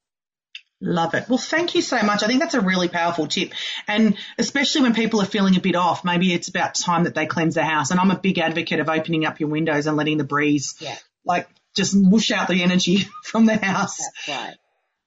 Love 0.81 1.13
it. 1.13 1.29
Well, 1.29 1.37
thank 1.37 1.75
you 1.75 1.81
so 1.81 2.01
much. 2.03 2.23
I 2.23 2.27
think 2.27 2.41
that's 2.41 2.55
a 2.55 2.61
really 2.61 2.89
powerful 2.89 3.27
tip. 3.27 3.53
And 3.87 4.17
especially 4.37 4.81
when 4.81 4.93
people 4.93 5.21
are 5.21 5.25
feeling 5.25 5.55
a 5.55 5.61
bit 5.61 5.75
off, 5.75 6.03
maybe 6.03 6.33
it's 6.33 6.49
about 6.49 6.75
time 6.75 7.05
that 7.05 7.15
they 7.15 7.25
cleanse 7.25 7.55
their 7.55 7.63
house. 7.63 7.91
And 7.91 8.01
I'm 8.01 8.11
a 8.11 8.19
big 8.19 8.37
advocate 8.37 8.81
of 8.81 8.89
opening 8.89 9.25
up 9.25 9.39
your 9.39 9.47
windows 9.47 9.87
and 9.87 9.95
letting 9.95 10.17
the 10.17 10.25
breeze, 10.25 10.75
yeah. 10.79 10.97
like, 11.23 11.47
just 11.73 11.95
whoosh 11.95 12.31
out 12.31 12.49
the 12.49 12.61
energy 12.63 13.07
from 13.23 13.45
the 13.45 13.55
house. 13.55 13.97
That's 13.97 14.27
right. 14.27 14.57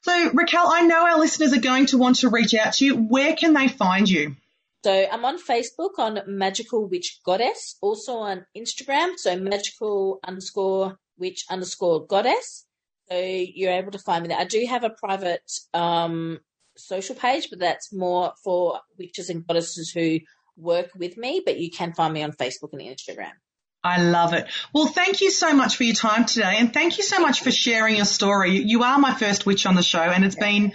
So, 0.00 0.30
Raquel, 0.32 0.66
I 0.66 0.82
know 0.82 1.04
our 1.04 1.18
listeners 1.18 1.52
are 1.52 1.60
going 1.60 1.86
to 1.86 1.98
want 1.98 2.16
to 2.20 2.30
reach 2.30 2.54
out 2.54 2.74
to 2.74 2.84
you. 2.84 2.96
Where 2.96 3.36
can 3.36 3.52
they 3.52 3.68
find 3.68 4.08
you? 4.08 4.36
So 4.84 4.92
I'm 4.92 5.24
on 5.24 5.36
Facebook 5.36 5.98
on 5.98 6.16
Magikal 6.28 6.88
Witch 6.88 7.20
Goddess, 7.24 7.76
also 7.82 8.18
on 8.18 8.46
Instagram, 8.56 9.14
so 9.16 9.36
magikal 9.36 10.18
underscore 10.24 10.96
witch 11.18 11.44
underscore 11.50 12.06
goddess. 12.06 12.66
So 13.10 13.16
you're 13.18 13.72
able 13.72 13.92
to 13.92 13.98
find 13.98 14.22
me 14.22 14.28
there. 14.28 14.38
I 14.38 14.44
do 14.44 14.64
have 14.68 14.84
a 14.84 14.90
private 14.90 15.50
um, 15.72 16.40
social 16.76 17.14
page, 17.14 17.50
but 17.50 17.60
that's 17.60 17.92
more 17.92 18.32
for 18.42 18.80
witches 18.98 19.30
and 19.30 19.46
goddesses 19.46 19.90
who 19.90 20.18
work 20.56 20.90
with 20.96 21.16
me. 21.16 21.42
But 21.44 21.58
you 21.58 21.70
can 21.70 21.92
find 21.92 22.12
me 22.12 22.22
on 22.22 22.32
Facebook 22.32 22.72
and 22.72 22.82
Instagram. 22.82 23.32
I 23.84 24.02
love 24.02 24.32
it. 24.32 24.48
Well, 24.74 24.86
thank 24.86 25.20
you 25.20 25.30
so 25.30 25.52
much 25.52 25.76
for 25.76 25.84
your 25.84 25.94
time 25.94 26.24
today, 26.24 26.56
and 26.58 26.74
thank 26.74 26.98
you 26.98 27.04
so 27.04 27.20
much 27.20 27.42
for 27.42 27.52
sharing 27.52 27.96
your 27.96 28.04
story. 28.04 28.58
You 28.58 28.82
are 28.82 28.98
my 28.98 29.14
first 29.14 29.46
witch 29.46 29.64
on 29.64 29.76
the 29.76 29.82
show, 29.82 30.00
and 30.00 30.24
it's 30.24 30.34
been 30.34 30.72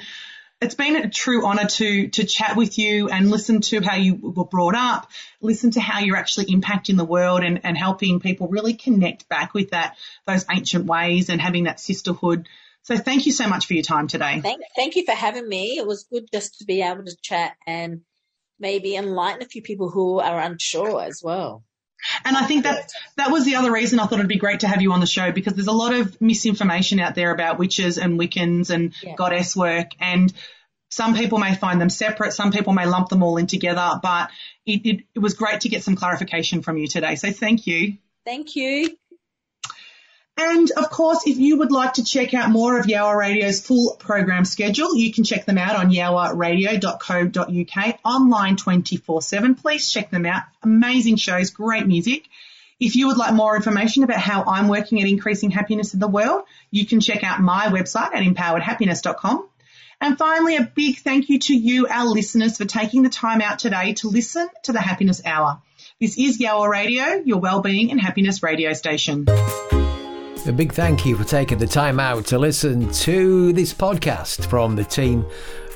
it's 0.61 0.75
been 0.75 0.95
a 0.95 1.09
true 1.09 1.43
honour 1.43 1.65
to 1.65 2.07
to 2.09 2.23
chat 2.23 2.55
with 2.55 2.77
you 2.77 3.09
and 3.09 3.29
listen 3.29 3.61
to 3.61 3.81
how 3.81 3.95
you 3.95 4.15
were 4.15 4.45
brought 4.45 4.75
up, 4.75 5.09
listen 5.41 5.71
to 5.71 5.81
how 5.81 5.99
you're 5.99 6.15
actually 6.15 6.45
impacting 6.45 6.97
the 6.97 7.05
world 7.05 7.43
and, 7.43 7.61
and 7.63 7.77
helping 7.77 8.19
people 8.19 8.47
really 8.47 8.75
connect 8.75 9.27
back 9.27 9.53
with 9.53 9.71
that 9.71 9.97
those 10.27 10.45
ancient 10.49 10.85
ways 10.85 11.29
and 11.29 11.41
having 11.41 11.63
that 11.63 11.79
sisterhood. 11.79 12.47
So 12.83 12.97
thank 12.97 13.25
you 13.25 13.31
so 13.31 13.47
much 13.47 13.65
for 13.65 13.73
your 13.73 13.83
time 13.83 14.07
today. 14.07 14.39
Thank, 14.41 14.61
thank 14.75 14.95
you 14.95 15.05
for 15.05 15.13
having 15.13 15.47
me. 15.47 15.77
It 15.77 15.85
was 15.85 16.03
good 16.03 16.25
just 16.31 16.59
to 16.59 16.65
be 16.65 16.81
able 16.81 17.05
to 17.05 17.15
chat 17.21 17.53
and 17.67 18.01
maybe 18.59 18.95
enlighten 18.95 19.41
a 19.43 19.45
few 19.45 19.61
people 19.61 19.89
who 19.89 20.19
are 20.19 20.39
unsure 20.39 21.03
as 21.03 21.21
well. 21.23 21.63
And 22.25 22.35
I 22.35 22.45
think 22.45 22.63
that 22.63 22.91
that 23.17 23.31
was 23.31 23.45
the 23.45 23.55
other 23.55 23.71
reason 23.71 23.99
I 23.99 24.05
thought 24.05 24.19
it'd 24.19 24.27
be 24.27 24.37
great 24.37 24.61
to 24.61 24.67
have 24.67 24.81
you 24.81 24.91
on 24.93 24.99
the 24.99 25.05
show 25.05 25.31
because 25.31 25.53
there's 25.53 25.67
a 25.67 25.71
lot 25.71 25.93
of 25.93 26.19
misinformation 26.21 26.99
out 26.99 27.15
there 27.15 27.31
about 27.31 27.59
witches 27.59 27.97
and 27.97 28.19
Wiccans 28.19 28.69
and 28.69 28.93
yeah. 29.03 29.15
goddess 29.15 29.55
work 29.55 29.89
and 29.99 30.33
some 30.89 31.15
people 31.15 31.37
may 31.37 31.55
find 31.55 31.79
them 31.79 31.89
separate, 31.89 32.33
some 32.33 32.51
people 32.51 32.73
may 32.73 32.85
lump 32.85 33.07
them 33.07 33.23
all 33.23 33.37
in 33.37 33.47
together, 33.47 33.99
but 34.03 34.29
it, 34.65 34.85
it, 34.85 35.05
it 35.15 35.19
was 35.19 35.35
great 35.35 35.61
to 35.61 35.69
get 35.69 35.83
some 35.83 35.95
clarification 35.95 36.61
from 36.61 36.77
you 36.77 36.85
today. 36.85 37.15
So 37.15 37.31
thank 37.31 37.65
you. 37.65 37.97
Thank 38.25 38.57
you. 38.57 38.97
And 40.43 40.71
of 40.71 40.89
course, 40.89 41.27
if 41.27 41.37
you 41.37 41.57
would 41.57 41.71
like 41.71 41.93
to 41.93 42.03
check 42.03 42.33
out 42.33 42.49
more 42.49 42.79
of 42.79 42.87
Yowah 42.87 43.15
Radio's 43.15 43.61
full 43.61 43.95
program 43.99 44.43
schedule, 44.43 44.95
you 44.95 45.13
can 45.13 45.23
check 45.23 45.45
them 45.45 45.59
out 45.59 45.75
on 45.75 45.91
yowahradio.co.uk 45.91 47.99
online 48.03 48.55
24-7. 48.55 49.61
Please 49.61 49.91
check 49.91 50.09
them 50.09 50.25
out. 50.25 50.41
Amazing 50.63 51.17
shows, 51.17 51.51
great 51.51 51.85
music. 51.85 52.27
If 52.79 52.95
you 52.95 53.05
would 53.07 53.17
like 53.17 53.35
more 53.35 53.55
information 53.55 54.03
about 54.03 54.17
how 54.17 54.43
I'm 54.47 54.67
working 54.67 54.99
at 54.99 55.07
increasing 55.07 55.51
happiness 55.51 55.93
in 55.93 55.99
the 55.99 56.07
world, 56.07 56.45
you 56.71 56.87
can 56.87 57.01
check 57.01 57.23
out 57.23 57.39
my 57.39 57.67
website 57.67 58.15
at 58.15 58.23
empoweredhappiness.com. 58.23 59.47
And 60.01 60.17
finally, 60.17 60.55
a 60.55 60.63
big 60.63 60.97
thank 60.97 61.29
you 61.29 61.37
to 61.37 61.55
you, 61.55 61.87
our 61.87 62.07
listeners, 62.07 62.57
for 62.57 62.65
taking 62.65 63.03
the 63.03 63.09
time 63.09 63.41
out 63.41 63.59
today 63.59 63.93
to 63.93 64.09
listen 64.09 64.49
to 64.63 64.71
the 64.71 64.81
Happiness 64.81 65.21
Hour. 65.23 65.61
This 65.99 66.17
is 66.17 66.39
Yowah 66.39 66.67
Radio, 66.67 67.21
your 67.23 67.37
wellbeing 67.37 67.91
and 67.91 68.01
happiness 68.01 68.41
radio 68.41 68.73
station. 68.73 69.27
A 70.47 70.51
big 70.51 70.73
thank 70.73 71.05
you 71.05 71.15
for 71.15 71.23
taking 71.23 71.59
the 71.59 71.67
time 71.67 71.99
out 71.99 72.25
to 72.25 72.37
listen 72.37 72.91
to 72.91 73.53
this 73.53 73.73
podcast 73.73 74.47
from 74.47 74.75
the 74.75 74.83
team 74.83 75.25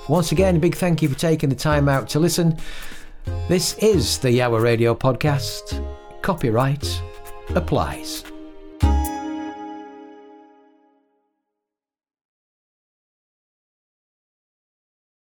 Once 0.08 0.32
again, 0.32 0.58
a 0.58 0.60
big 0.60 0.76
thank 0.76 1.02
you 1.02 1.10
for 1.10 1.18
taking 1.18 1.50
the 1.50 1.56
time 1.56 1.90
out 1.90 2.10
to 2.10 2.20
listen. 2.20 2.58
This 3.48 3.78
is 3.80 4.18
the 4.20 4.30
Yowah 4.30 4.62
Radio 4.62 4.94
podcast. 4.96 5.84
Copyright 6.22 7.02
applies. 7.56 8.24